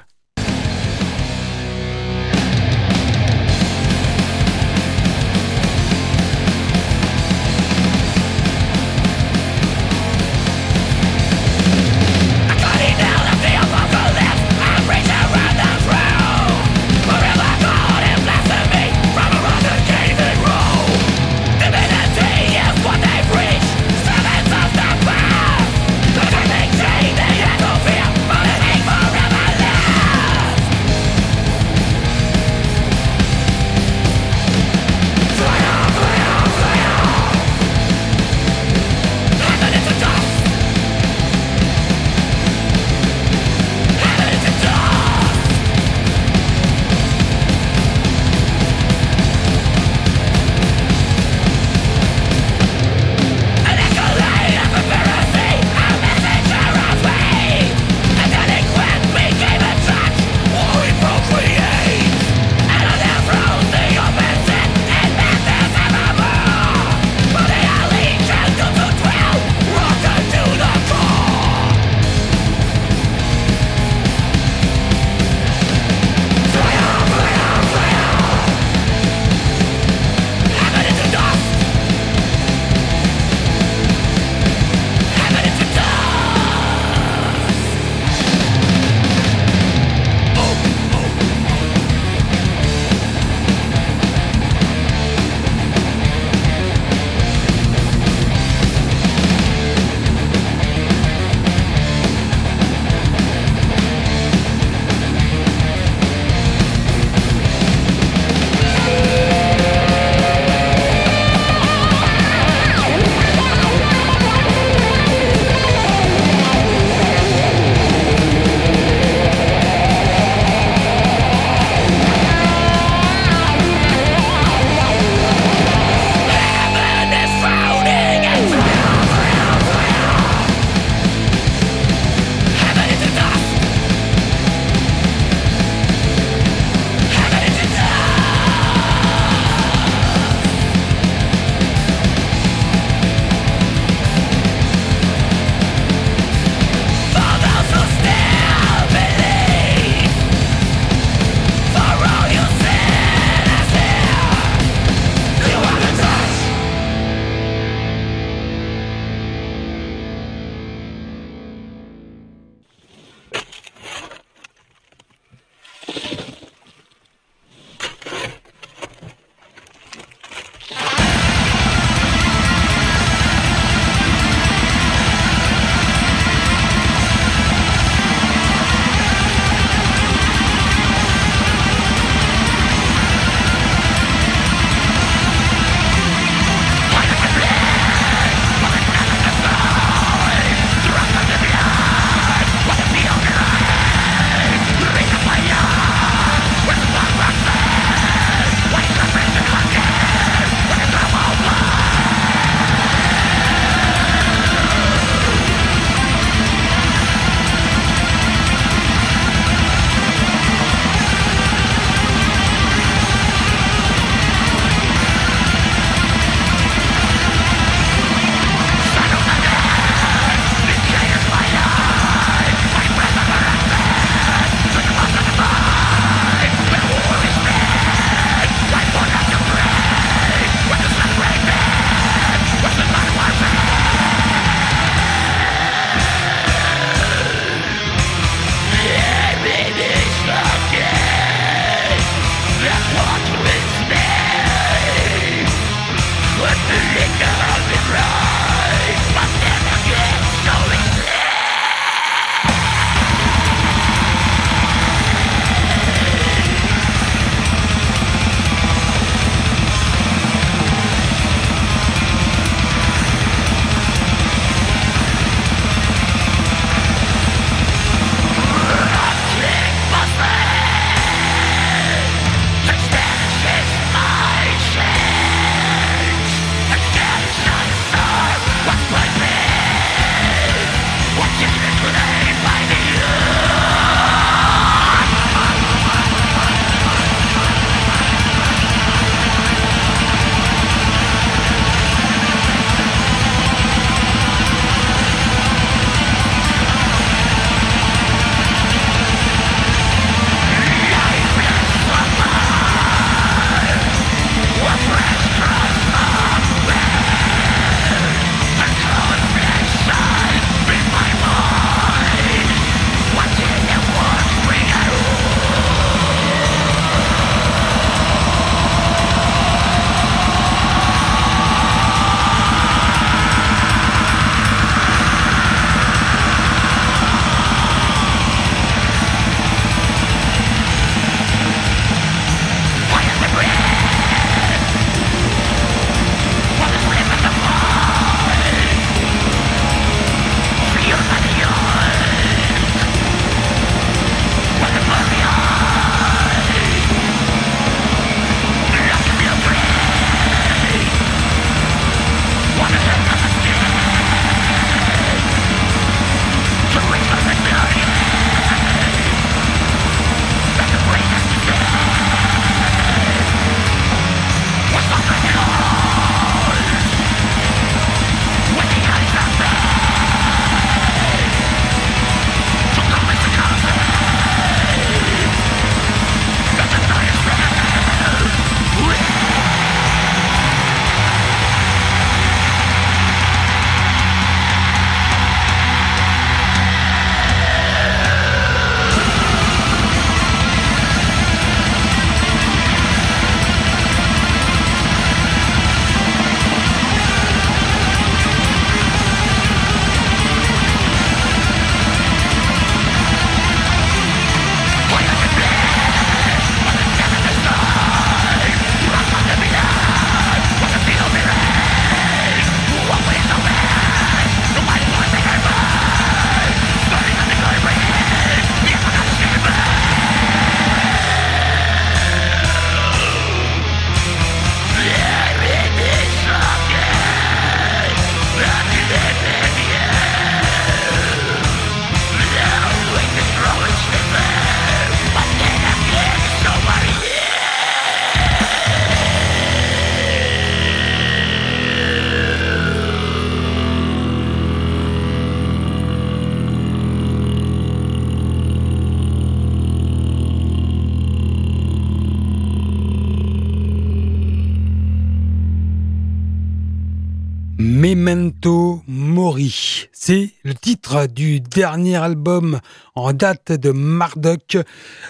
C'est 460.03 460.31
le 460.41 460.55
titre 460.55 461.05
du 461.05 461.41
dernier 461.41 461.95
album 461.95 462.59
en 462.95 463.13
date 463.13 463.51
de 463.51 463.69
Marduk. 463.69 464.57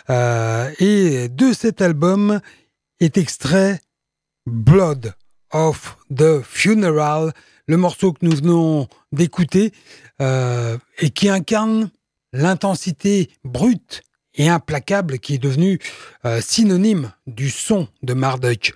Euh, 0.10 0.70
et 0.80 1.30
de 1.30 1.54
cet 1.54 1.82
album 1.82 2.42
est 3.00 3.18
extrait 3.18 3.80
Blood 4.46 5.14
of 5.54 5.98
the 6.14 6.42
Funeral, 6.44 7.32
le 7.68 7.78
morceau 7.78 8.12
que 8.12 8.26
nous 8.26 8.36
venons 8.36 8.90
d'écouter 9.14 9.72
euh, 10.22 10.78
et 11.00 11.10
qui 11.10 11.30
incarne 11.30 11.90
l'intensité 12.34 13.30
brute 13.46 14.02
et 14.34 14.50
implacable 14.50 15.20
qui 15.20 15.36
est 15.36 15.42
devenue 15.42 15.80
euh, 16.26 16.42
synonyme 16.42 17.14
du 17.28 17.50
son 17.50 17.88
de 18.04 18.14
Marduk. 18.14 18.74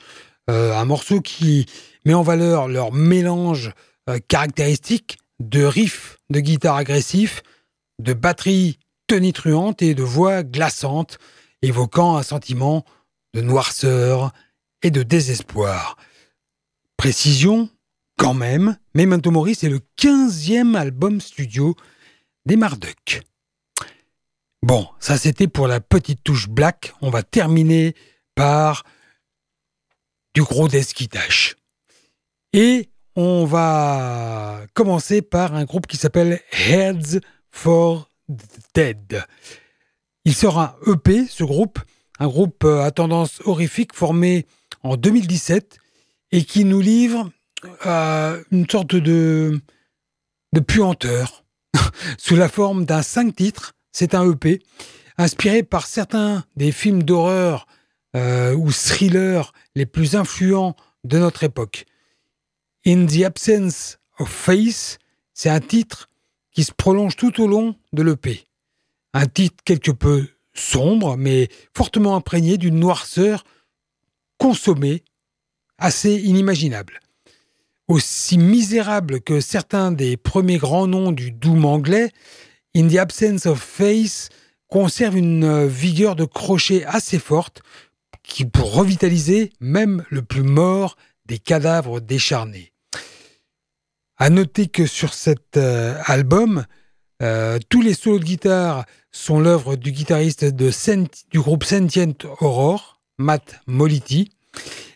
un 0.48 0.86
morceau 0.86 1.20
qui 1.20 1.66
met 2.06 2.14
en 2.14 2.24
valeur 2.24 2.70
leur 2.70 2.94
mélange 2.94 3.74
caractéristique 4.30 5.18
de 5.40 5.64
riffs 5.64 6.18
de 6.30 6.40
guitare 6.40 6.76
agressifs, 6.76 7.44
de 8.00 8.14
batterie 8.14 8.80
tonitruante 9.08 9.82
et 9.82 9.94
de 9.94 10.04
voix 10.04 10.44
glaçante, 10.44 11.20
évoquant 11.62 12.18
un 12.18 12.24
sentiment 12.24 12.86
de 13.34 13.42
noirceur 13.42 14.32
et 14.82 14.92
de 14.92 15.04
désespoir. 15.04 15.98
Précision, 16.98 17.70
quand 18.18 18.34
même, 18.34 18.78
Memento 18.94 19.32
Mori, 19.32 19.56
c'est 19.56 19.70
le 19.70 19.82
15e 20.00 20.76
album 20.76 21.20
studio 21.20 21.76
des 22.46 22.56
Marduk. 22.56 23.22
Bon, 24.62 24.88
ça 25.00 25.18
c'était 25.18 25.48
pour 25.48 25.68
la 25.68 25.80
petite 25.80 26.24
touche 26.24 26.50
black. 26.50 26.94
On 27.02 27.10
va 27.10 27.22
terminer 27.22 27.94
par 28.34 28.84
du 30.34 30.42
gros 30.42 30.68
desquitache. 30.68 31.56
Et 32.54 32.90
on 33.16 33.46
va 33.46 34.62
commencer 34.74 35.22
par 35.22 35.56
un 35.56 35.64
groupe 35.64 35.88
qui 35.88 35.98
s'appelle 35.98 36.42
Heads 36.52 37.20
for 37.52 38.10
Dead. 38.74 39.24
Il 40.26 40.34
sera 40.36 40.78
EP, 40.88 41.26
ce 41.28 41.44
groupe, 41.44 41.80
un 42.20 42.28
groupe 42.28 42.64
euh, 42.64 42.84
à 42.84 42.92
tendance 42.92 43.42
horrifique 43.46 43.94
formé 43.94 44.46
en 44.84 44.98
2017 44.98 45.78
et 46.32 46.44
qui 46.44 46.66
nous 46.66 46.82
livre 46.82 47.30
euh, 47.86 48.44
une 48.52 48.70
sorte 48.70 48.96
de, 48.96 49.62
de 50.54 50.60
puanteur 50.60 51.46
sous 52.18 52.36
la 52.36 52.50
forme 52.50 52.86
d'un 52.86 53.02
cinq 53.02 53.36
titres. 53.36 53.74
C'est 53.92 54.16
un 54.16 54.30
EP 54.30 54.60
inspiré 55.18 55.64
par 55.64 55.88
certains 55.88 56.44
des 56.58 56.72
films 56.72 57.04
d'horreur 57.04 57.68
euh, 58.16 58.54
ou 58.54 58.72
thrillers 58.72 59.54
les 59.76 59.86
plus 59.86 60.16
influents 60.16 60.76
de 61.04 61.20
notre 61.20 61.44
époque. 61.44 61.86
In 62.88 63.08
the 63.08 63.24
Absence 63.24 63.98
of 64.20 64.30
Face, 64.30 65.00
c'est 65.34 65.50
un 65.50 65.60
titre 65.60 66.08
qui 66.52 66.64
se 66.64 66.72
prolonge 66.72 67.16
tout 67.16 67.42
au 67.42 67.48
long 67.48 67.76
de 67.94 68.04
l'EP. 68.04 68.46
Un 69.16 69.26
titre 69.26 69.56
quelque 69.66 69.90
peu 69.90 70.28
sombre, 70.54 71.18
mais 71.18 71.50
fortement 71.74 72.16
imprégné 72.16 72.58
d'une 72.60 72.78
noirceur 72.78 73.44
consommée, 74.38 75.04
assez 75.80 76.14
inimaginable. 76.14 77.00
Aussi 77.88 78.38
misérable 78.38 79.20
que 79.20 79.40
certains 79.40 79.92
des 79.92 80.16
premiers 80.16 80.60
grands 80.60 80.86
noms 80.86 81.12
du 81.12 81.32
doom 81.32 81.66
anglais, 81.66 82.12
In 82.76 82.88
the 82.88 82.98
Absence 82.98 83.48
of 83.48 83.60
Face 83.60 84.30
conserve 84.68 85.18
une 85.18 85.66
vigueur 85.66 86.16
de 86.16 86.26
crochet 86.26 86.86
assez 86.86 87.18
forte 87.18 87.64
qui 88.22 88.46
pour 88.46 88.76
revitaliser 88.76 89.52
même 89.60 90.06
le 90.12 90.22
plus 90.22 90.44
mort 90.44 90.98
des 91.26 91.40
cadavres 91.40 92.00
décharnés. 92.00 92.75
À 94.18 94.30
noter 94.30 94.68
que 94.68 94.86
sur 94.86 95.14
cet 95.14 95.58
euh, 95.58 96.00
album, 96.06 96.66
euh, 97.22 97.60
tous 97.68 97.82
les 97.82 97.94
solos 97.94 98.20
de 98.20 98.24
guitare 98.24 98.86
sont 99.12 99.42
l'œuvre 99.42 99.76
du 99.76 99.92
guitariste 99.92 100.46
du 100.46 101.40
groupe 101.40 101.66
Sentient 101.66 102.14
Aurore, 102.40 103.02
Matt 103.18 103.60
Moliti. 103.68 104.32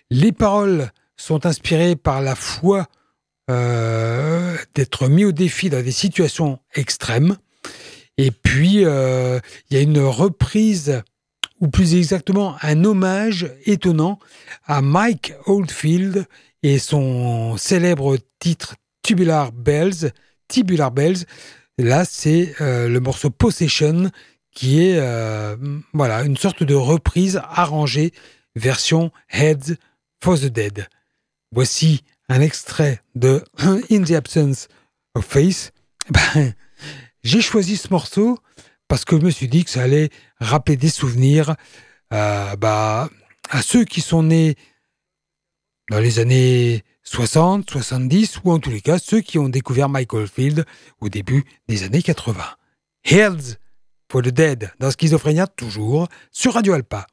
Les 0.09 0.31
paroles 0.31 0.91
sont 1.17 1.45
inspirées 1.45 1.97
par 1.97 2.21
la 2.21 2.33
foi 2.35 2.87
euh, 3.51 4.55
d'être 4.73 5.09
mis 5.09 5.25
au 5.25 5.33
défi 5.33 5.69
dans 5.69 5.83
des 5.83 5.91
situations 5.91 6.59
extrêmes. 6.73 7.35
Et 8.17 8.31
puis, 8.31 8.81
il 8.81 9.41
y 9.71 9.77
a 9.77 9.81
une 9.81 9.99
reprise, 9.99 11.01
ou 11.61 11.69
plus 11.69 11.95
exactement 11.95 12.55
un 12.61 12.83
hommage 12.83 13.49
étonnant 13.65 14.19
à 14.65 14.81
Mike 14.81 15.33
Oldfield 15.45 16.25
et 16.63 16.79
son 16.79 17.55
célèbre 17.57 18.17
titre 18.39 18.75
Tubular 19.03 19.51
Bells. 19.51 20.11
Tubular 20.47 20.91
Bells, 20.91 21.25
là 21.77 22.05
c'est 22.05 22.55
euh, 22.59 22.89
le 22.89 22.99
morceau 22.99 23.29
Possession 23.29 24.09
qui 24.51 24.81
est 24.81 24.97
euh, 24.97 25.55
voilà 25.93 26.23
une 26.23 26.37
sorte 26.37 26.63
de 26.63 26.73
reprise 26.73 27.39
arrangée 27.43 28.11
version 28.55 29.11
Heads 29.29 29.75
for 30.23 30.37
the 30.39 30.45
Dead. 30.45 30.87
Voici 31.51 32.03
un 32.29 32.41
extrait 32.41 33.01
de 33.15 33.43
In 33.91 34.03
the 34.03 34.11
Absence 34.11 34.67
of 35.15 35.25
Face. 35.25 35.71
Ben, 36.09 36.53
j'ai 37.23 37.41
choisi 37.41 37.77
ce 37.77 37.89
morceau 37.89 38.39
parce 38.87 39.05
que 39.05 39.19
je 39.19 39.25
me 39.25 39.31
suis 39.31 39.47
dit 39.47 39.63
que 39.63 39.69
ça 39.69 39.83
allait 39.83 40.09
rappeler 40.39 40.77
des 40.77 40.89
souvenirs 40.89 41.55
euh, 42.11 42.55
bah, 42.55 43.09
à 43.49 43.61
ceux 43.61 43.85
qui 43.85 44.01
sont 44.01 44.23
nés 44.23 44.55
dans 45.89 45.99
les 45.99 46.19
années 46.19 46.83
60, 47.11 47.67
70 47.67 48.41
ou 48.43 48.51
en 48.51 48.59
tous 48.59 48.69
les 48.69 48.81
cas 48.81 48.99
ceux 48.99 49.21
qui 49.21 49.39
ont 49.39 49.49
découvert 49.49 49.89
Michael 49.89 50.27
Field 50.27 50.63
au 51.01 51.09
début 51.09 51.43
des 51.67 51.81
années 51.81 52.03
80. 52.03 52.39
Hills 53.03 53.55
for 54.11 54.21
the 54.21 54.27
Dead 54.27 54.71
dans 54.79 54.91
Schizophrénia 54.91 55.47
toujours 55.47 56.07
sur 56.31 56.53
Radio 56.53 56.73
Alpa. 56.73 57.07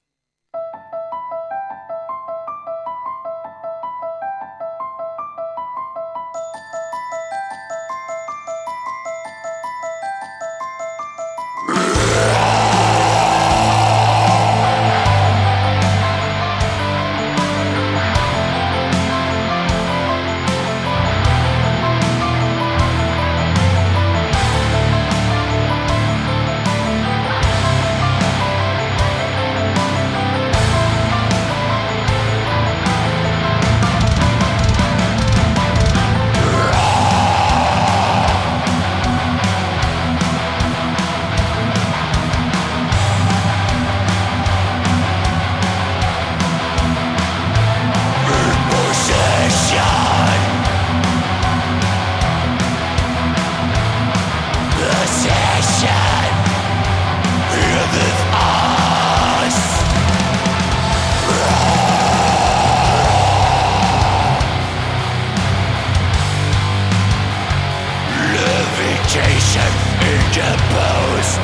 depots 70.36 71.38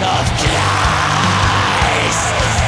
of 0.00 0.26
Christ. 2.00 2.67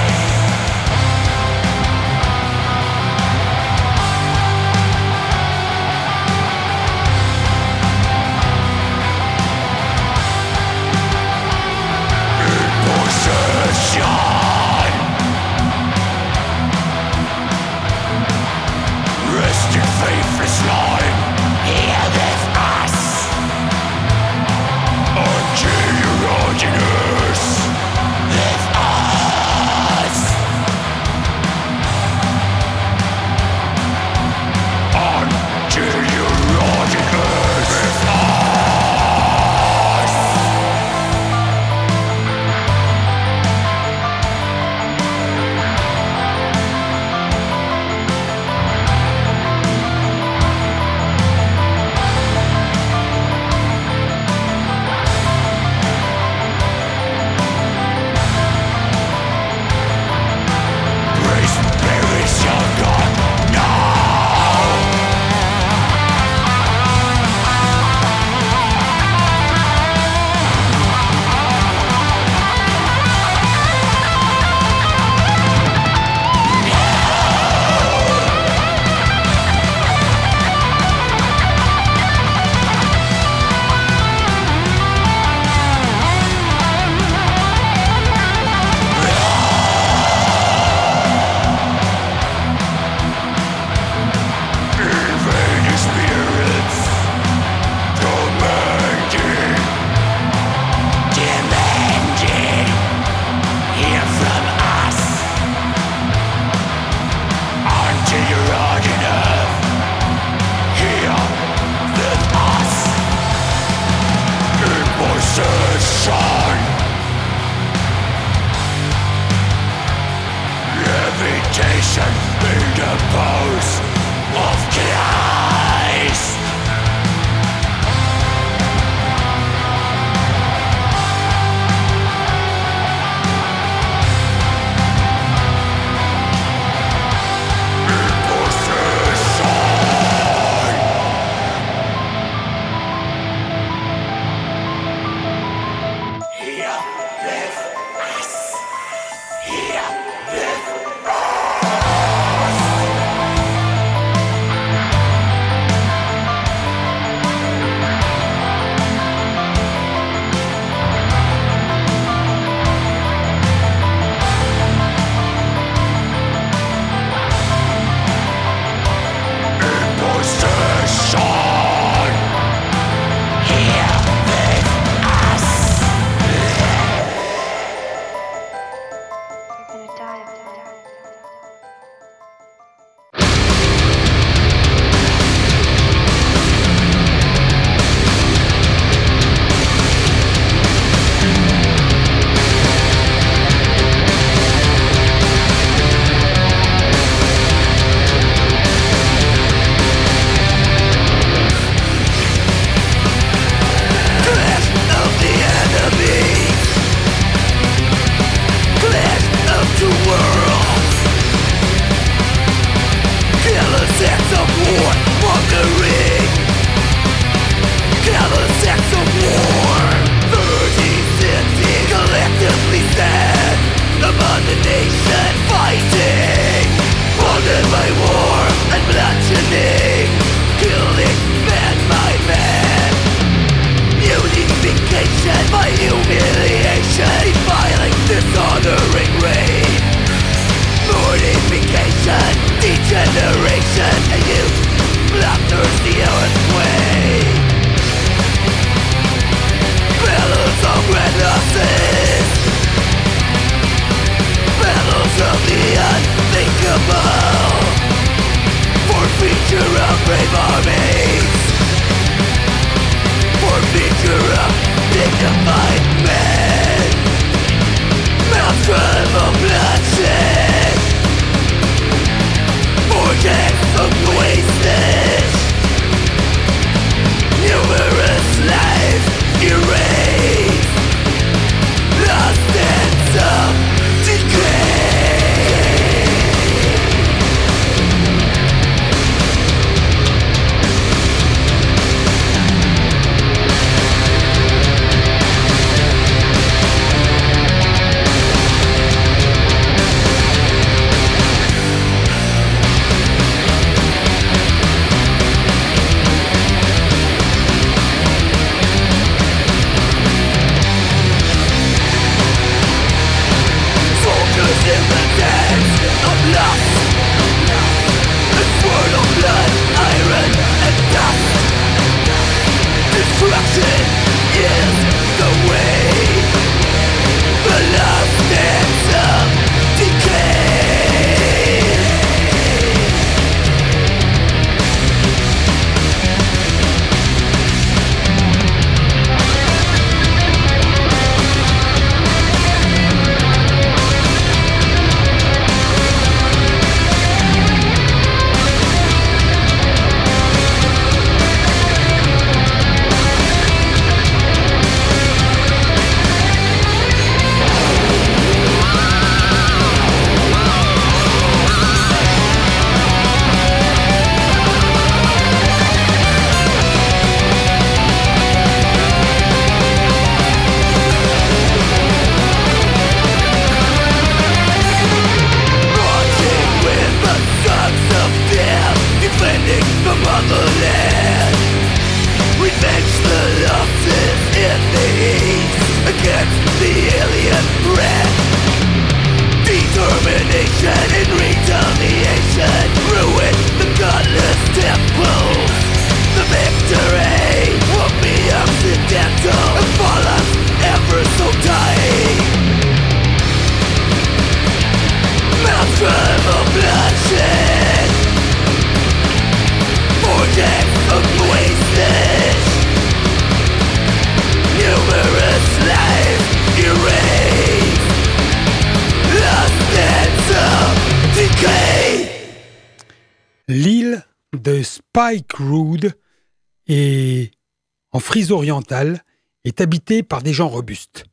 Orientale 428.33 429.05
est 429.45 429.61
habité 429.61 430.03
par 430.03 430.23
des 430.23 430.33
gens 430.33 430.49
robustes. 430.49 431.05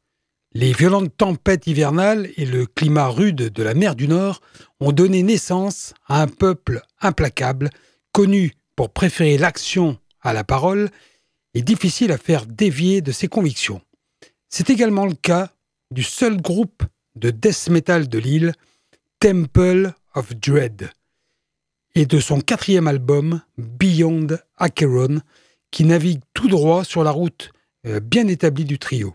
Les 0.53 0.73
violentes 0.73 1.15
tempêtes 1.15 1.67
hivernales 1.67 2.29
et 2.35 2.45
le 2.45 2.65
climat 2.65 3.07
rude 3.07 3.35
de 3.35 3.63
la 3.63 3.73
mer 3.73 3.95
du 3.95 4.07
Nord 4.07 4.41
ont 4.79 4.91
donné 4.91 5.21
naissance 5.21 5.93
à 6.07 6.21
un 6.21 6.27
peuple 6.27 6.81
implacable, 7.01 7.69
connu 8.11 8.53
pour 8.75 8.89
préférer 8.89 9.37
l'action 9.37 9.97
à 10.21 10.33
la 10.33 10.43
parole 10.43 10.89
et 11.53 11.61
difficile 11.61 12.11
à 12.11 12.17
faire 12.17 12.45
dévier 12.45 13.01
de 13.01 13.11
ses 13.11 13.27
convictions. 13.27 13.81
C'est 14.49 14.69
également 14.69 15.05
le 15.05 15.15
cas 15.15 15.51
du 15.91 16.03
seul 16.03 16.41
groupe 16.41 16.83
de 17.15 17.29
death 17.29 17.69
metal 17.69 18.07
de 18.07 18.19
l'île, 18.19 18.53
Temple 19.19 19.93
of 20.15 20.35
Dread, 20.35 20.89
et 21.95 22.05
de 22.05 22.19
son 22.19 22.41
quatrième 22.41 22.87
album, 22.87 23.41
Beyond 23.57 24.27
Acheron, 24.57 25.21
qui 25.77 25.85
navigue 25.85 26.21
tout 26.33 26.47
droit 26.47 26.83
sur 26.83 27.03
la 27.03 27.11
route 27.11 27.51
euh, 27.85 27.99
bien 27.99 28.27
établie 28.27 28.65
du 28.65 28.79
trio. 28.79 29.13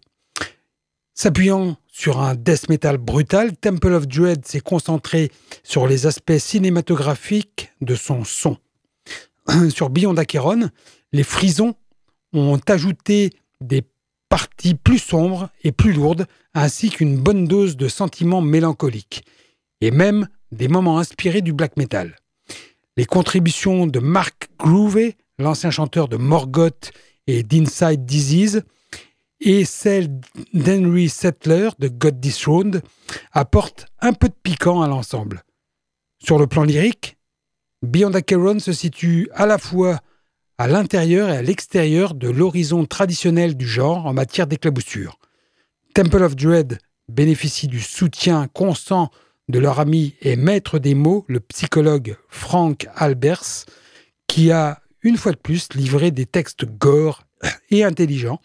S'appuyant 1.12 1.76
sur 1.88 2.20
un 2.20 2.36
death 2.36 2.68
metal 2.68 2.98
brutal, 2.98 3.56
Temple 3.56 3.92
of 3.94 4.06
Dread 4.06 4.46
s'est 4.46 4.60
concentré 4.60 5.32
sur 5.64 5.88
les 5.88 6.06
aspects 6.06 6.38
cinématographiques 6.38 7.72
de 7.80 7.96
son 7.96 8.22
son. 8.22 8.58
sur 9.70 9.90
Beyond 9.90 10.16
Acheron, 10.16 10.70
les 11.12 11.24
frisons 11.24 11.74
ont 12.32 12.60
ajouté 12.68 13.30
des 13.60 13.82
parties 14.28 14.76
plus 14.76 15.00
sombres 15.00 15.50
et 15.64 15.72
plus 15.72 15.92
lourdes, 15.92 16.28
ainsi 16.54 16.90
qu'une 16.90 17.18
bonne 17.18 17.48
dose 17.48 17.76
de 17.76 17.88
sentiments 17.88 18.40
mélancoliques, 18.40 19.24
et 19.80 19.90
même 19.90 20.28
des 20.52 20.68
moments 20.68 21.00
inspirés 21.00 21.42
du 21.42 21.52
black 21.52 21.76
metal. 21.76 22.14
Les 22.96 23.04
contributions 23.04 23.88
de 23.88 23.98
Mark 23.98 24.48
Groovey, 24.60 25.16
l'ancien 25.42 25.70
chanteur 25.70 26.08
de 26.08 26.16
Morgoth 26.16 26.92
et 27.26 27.42
d'Inside 27.42 28.04
Disease, 28.04 28.62
et 29.40 29.64
celles 29.64 30.08
d'Henry 30.54 31.08
Settler 31.08 31.70
de 31.78 31.88
God 31.88 32.20
Dethroned 32.20 32.82
apportent 33.32 33.86
un 34.00 34.12
peu 34.12 34.28
de 34.28 34.34
piquant 34.42 34.82
à 34.82 34.88
l'ensemble. 34.88 35.42
Sur 36.22 36.38
le 36.38 36.46
plan 36.46 36.62
lyrique, 36.62 37.16
Beyond 37.82 38.12
Acheron 38.14 38.60
se 38.60 38.72
situe 38.72 39.28
à 39.34 39.44
la 39.46 39.58
fois 39.58 39.98
à 40.58 40.68
l'intérieur 40.68 41.28
et 41.28 41.36
à 41.36 41.42
l'extérieur 41.42 42.14
de 42.14 42.28
l'horizon 42.28 42.86
traditionnel 42.86 43.56
du 43.56 43.66
genre 43.66 44.06
en 44.06 44.12
matière 44.12 44.46
d'éclaboussure. 44.46 45.18
Temple 45.92 46.22
of 46.22 46.36
Dread 46.36 46.78
bénéficie 47.08 47.66
du 47.66 47.80
soutien 47.80 48.46
constant 48.46 49.10
de 49.48 49.58
leur 49.58 49.80
ami 49.80 50.14
et 50.20 50.36
maître 50.36 50.78
des 50.78 50.94
mots, 50.94 51.24
le 51.26 51.40
psychologue 51.40 52.16
Frank 52.28 52.86
Albers, 52.94 53.66
qui 54.28 54.52
a 54.52 54.80
une 55.02 55.16
fois 55.16 55.32
de 55.32 55.38
plus 55.38 55.72
livré 55.74 56.10
des 56.10 56.26
textes 56.26 56.64
gore 56.64 57.24
et 57.70 57.84
intelligents 57.84 58.40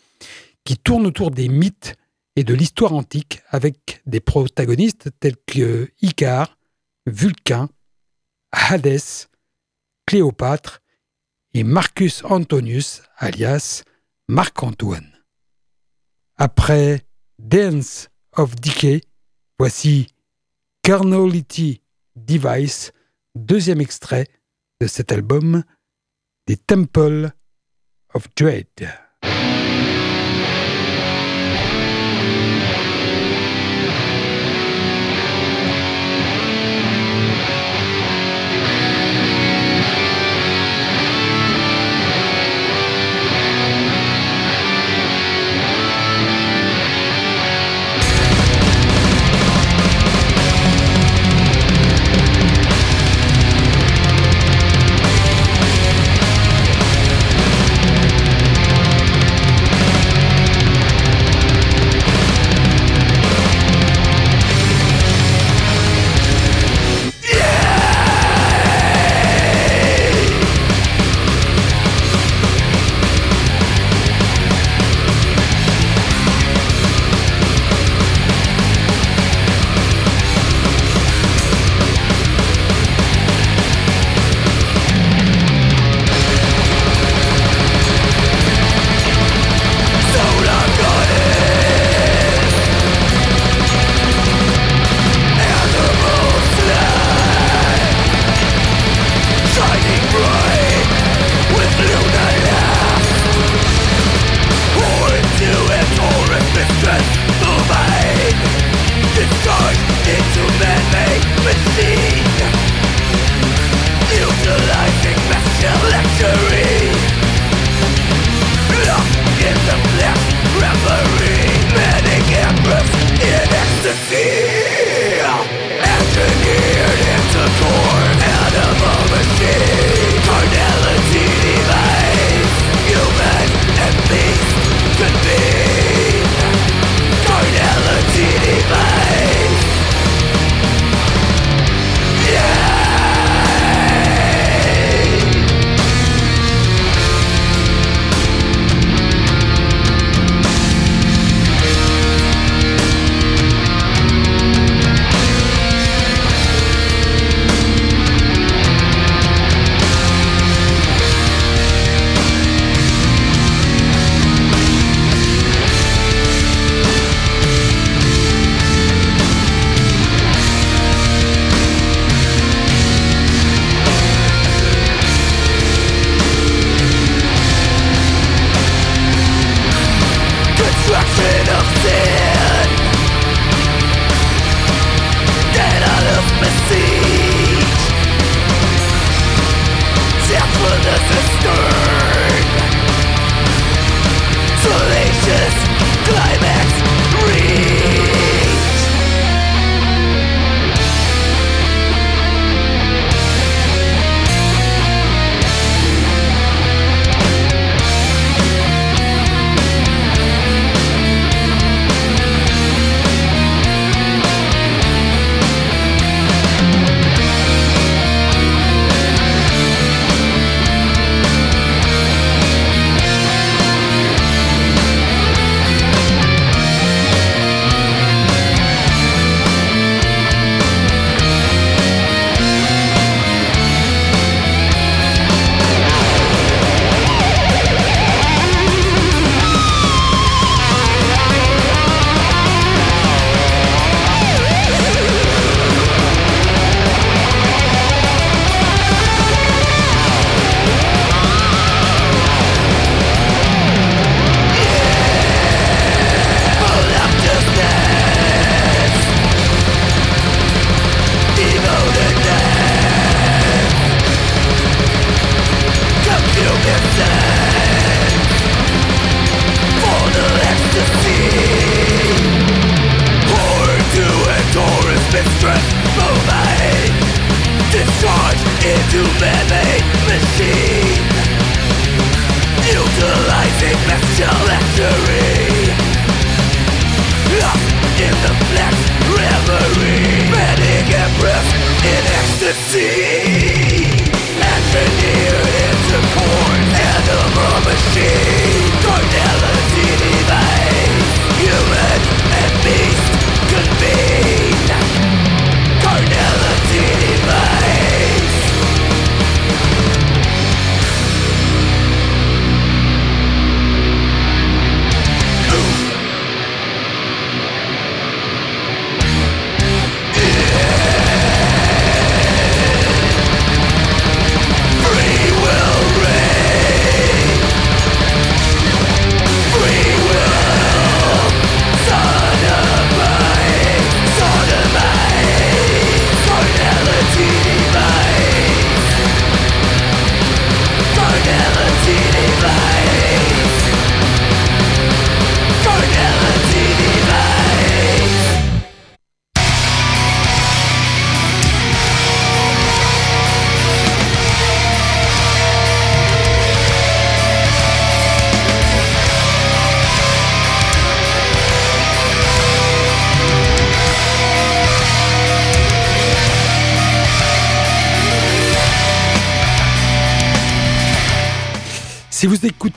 qui 0.63 0.77
tournent 0.77 1.05
autour 1.05 1.31
des 1.31 1.47
mythes 1.47 1.95
et 2.35 2.43
de 2.43 2.53
l'histoire 2.53 2.93
antique 2.93 3.41
avec 3.49 4.01
des 4.05 4.19
protagonistes 4.19 5.09
tels 5.19 5.38
que 5.45 5.89
Icare, 6.01 6.57
Vulcain, 7.05 7.69
Hadès, 8.51 9.27
Cléopâtre 10.05 10.81
et 11.53 11.63
Marcus 11.63 12.23
Antonius, 12.23 13.01
alias 13.17 13.84
Marc-Antoine. 14.27 15.11
Après 16.38 17.01
Dance 17.39 18.09
of 18.34 18.55
Decay, 18.55 19.01
voici 19.57 20.07
Carnality 20.84 21.81
Device, 22.15 22.91
deuxième 23.35 23.81
extrait 23.81 24.27
de 24.79 24.88
cet 24.88 25.11
album 25.11 25.63
des 26.47 26.57
Temple 26.57 27.33
of 28.13 28.27
Dread. 28.35 29.06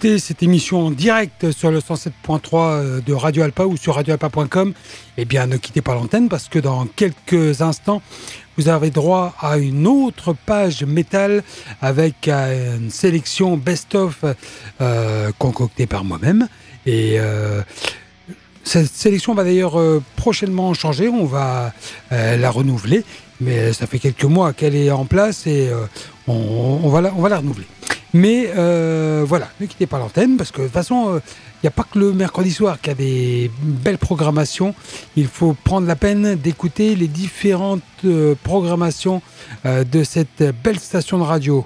Cette 0.01 0.43
émission 0.43 0.87
en 0.87 0.91
direct 0.91 1.51
sur 1.51 1.71
le 1.71 1.81
107.3 1.81 3.05
de 3.05 3.13
Radio 3.13 3.43
Alpa 3.43 3.65
ou 3.65 3.77
sur 3.77 3.97
radioalpa.com, 3.97 4.73
eh 5.17 5.25
bien 5.25 5.47
ne 5.47 5.57
quittez 5.57 5.83
pas 5.83 5.95
l'antenne 5.95 6.29
parce 6.29 6.49
que 6.49 6.59
dans 6.59 6.87
quelques 6.87 7.61
instants, 7.61 8.01
vous 8.57 8.69
avez 8.69 8.91
droit 8.91 9.35
à 9.41 9.59
une 9.59 9.87
autre 9.87 10.35
page 10.47 10.85
métal 10.85 11.43
avec 11.83 12.29
euh, 12.29 12.79
une 12.79 12.91
sélection 12.91 13.57
best-of 13.57 14.25
euh, 14.81 15.31
concoctée 15.39 15.87
par 15.87 16.05
moi-même. 16.05 16.49
Et 16.87 17.17
euh, 17.19 17.63
cette 18.65 18.93
sélection 18.93 19.35
va 19.35 19.45
d'ailleurs 19.45 19.79
euh, 19.79 20.03
prochainement 20.17 20.73
changer, 20.75 21.09
on 21.09 21.25
va 21.25 21.73
euh, 22.13 22.37
la 22.37 22.51
renouveler, 22.51 23.05
mais 23.41 23.73
ça 23.73 23.87
fait 23.87 23.99
quelques 23.99 24.25
mois 24.25 24.53
qu'elle 24.53 24.75
est 24.75 24.91
en 24.91 25.05
place 25.05 25.47
et 25.47 25.69
euh, 25.69 25.87
on, 26.27 26.89
va 26.89 27.01
la, 27.01 27.11
renouveler. 27.11 27.67
Mais 28.13 28.51
euh, 28.57 29.25
voilà, 29.27 29.49
ne 29.61 29.67
quittez 29.67 29.87
pas 29.87 29.99
l'antenne 29.99 30.37
parce 30.37 30.51
que 30.51 30.63
de 30.63 30.67
toute 30.67 30.73
façon, 30.73 31.15
euh, 31.15 31.21
il 31.63 31.67
n'y 31.67 31.69
a 31.69 31.73
pas 31.73 31.85
que 31.85 31.99
le 31.99 32.13
mercredi 32.13 32.51
soir 32.51 32.81
qui 32.81 32.91
a 32.91 32.95
des 32.95 33.51
belles 33.63 33.99
programmations. 33.99 34.75
Il 35.17 35.27
faut 35.27 35.55
prendre 35.65 35.87
la 35.87 35.97
peine 35.97 36.35
d'écouter 36.35 36.97
les 36.97 37.09
différentes 37.09 37.83
euh, 38.05 38.35
programmations 38.43 39.23
euh, 39.67 39.85
de 39.85 40.03
cette 40.03 40.43
belle 40.65 40.79
station 40.79 41.19
de 41.19 41.25
radio, 41.25 41.65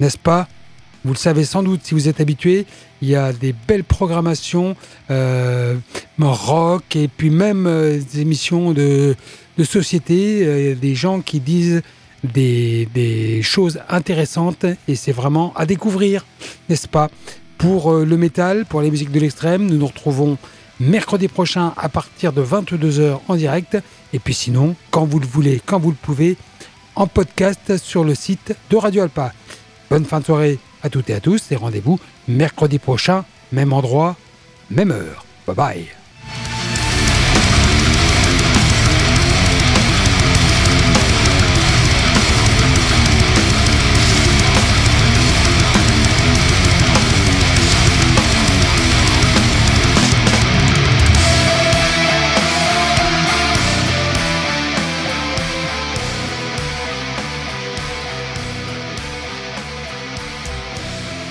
n'est-ce 0.00 0.18
pas? 0.18 0.48
Vous 1.04 1.12
le 1.12 1.18
savez 1.18 1.44
sans 1.44 1.62
doute 1.62 1.80
si 1.84 1.94
vous 1.94 2.08
êtes 2.08 2.20
habitué, 2.20 2.66
il 3.00 3.08
y 3.08 3.14
a 3.14 3.32
des 3.32 3.54
belles 3.66 3.84
programmations 3.84 4.74
euh, 5.10 5.76
rock 6.18 6.96
et 6.96 7.06
puis 7.06 7.30
même 7.30 7.66
euh, 7.66 7.98
des 7.98 8.20
émissions 8.20 8.72
de, 8.72 9.14
de 9.58 9.64
société, 9.64 10.46
euh, 10.46 10.74
des 10.74 10.94
gens 10.94 11.20
qui 11.20 11.40
disent 11.40 11.82
des, 12.24 13.40
choses 13.42 13.80
intéressantes 13.88 14.64
et 14.86 14.94
c'est 14.94 15.12
vraiment 15.12 15.52
à 15.54 15.66
découvrir, 15.66 16.24
n'est-ce 16.68 16.88
pas? 16.88 17.10
Pour 17.58 17.92
euh, 17.92 18.04
le 18.04 18.16
métal, 18.16 18.64
pour 18.64 18.80
les 18.80 18.90
musiques 18.90 19.12
de 19.12 19.20
l'extrême, 19.20 19.66
nous 19.66 19.76
nous 19.76 19.86
retrouvons 19.86 20.38
mercredi 20.80 21.26
prochain 21.26 21.72
à 21.76 21.88
partir 21.88 22.32
de 22.32 22.42
22h 22.42 23.18
en 23.26 23.36
direct 23.36 23.76
et 24.12 24.18
puis 24.18 24.34
sinon, 24.34 24.76
quand 24.90 25.04
vous 25.04 25.18
le 25.18 25.26
voulez, 25.26 25.60
quand 25.66 25.80
vous 25.80 25.90
le 25.90 25.96
pouvez, 26.00 26.36
en 26.94 27.06
podcast 27.06 27.76
sur 27.76 28.04
le 28.04 28.14
site 28.14 28.56
de 28.70 28.76
Radio 28.76 29.02
Alpa. 29.02 29.32
Bonne 29.90 30.04
fin 30.04 30.20
de 30.20 30.24
soirée 30.24 30.58
à 30.82 30.90
toutes 30.90 31.10
et 31.10 31.14
à 31.14 31.20
tous 31.20 31.50
et 31.50 31.56
rendez-vous 31.56 31.98
mercredi 32.28 32.78
prochain, 32.78 33.24
même 33.52 33.72
endroit, 33.72 34.16
même 34.70 34.92
heure. 34.92 35.24
Bye 35.46 35.56
bye. 35.56 35.97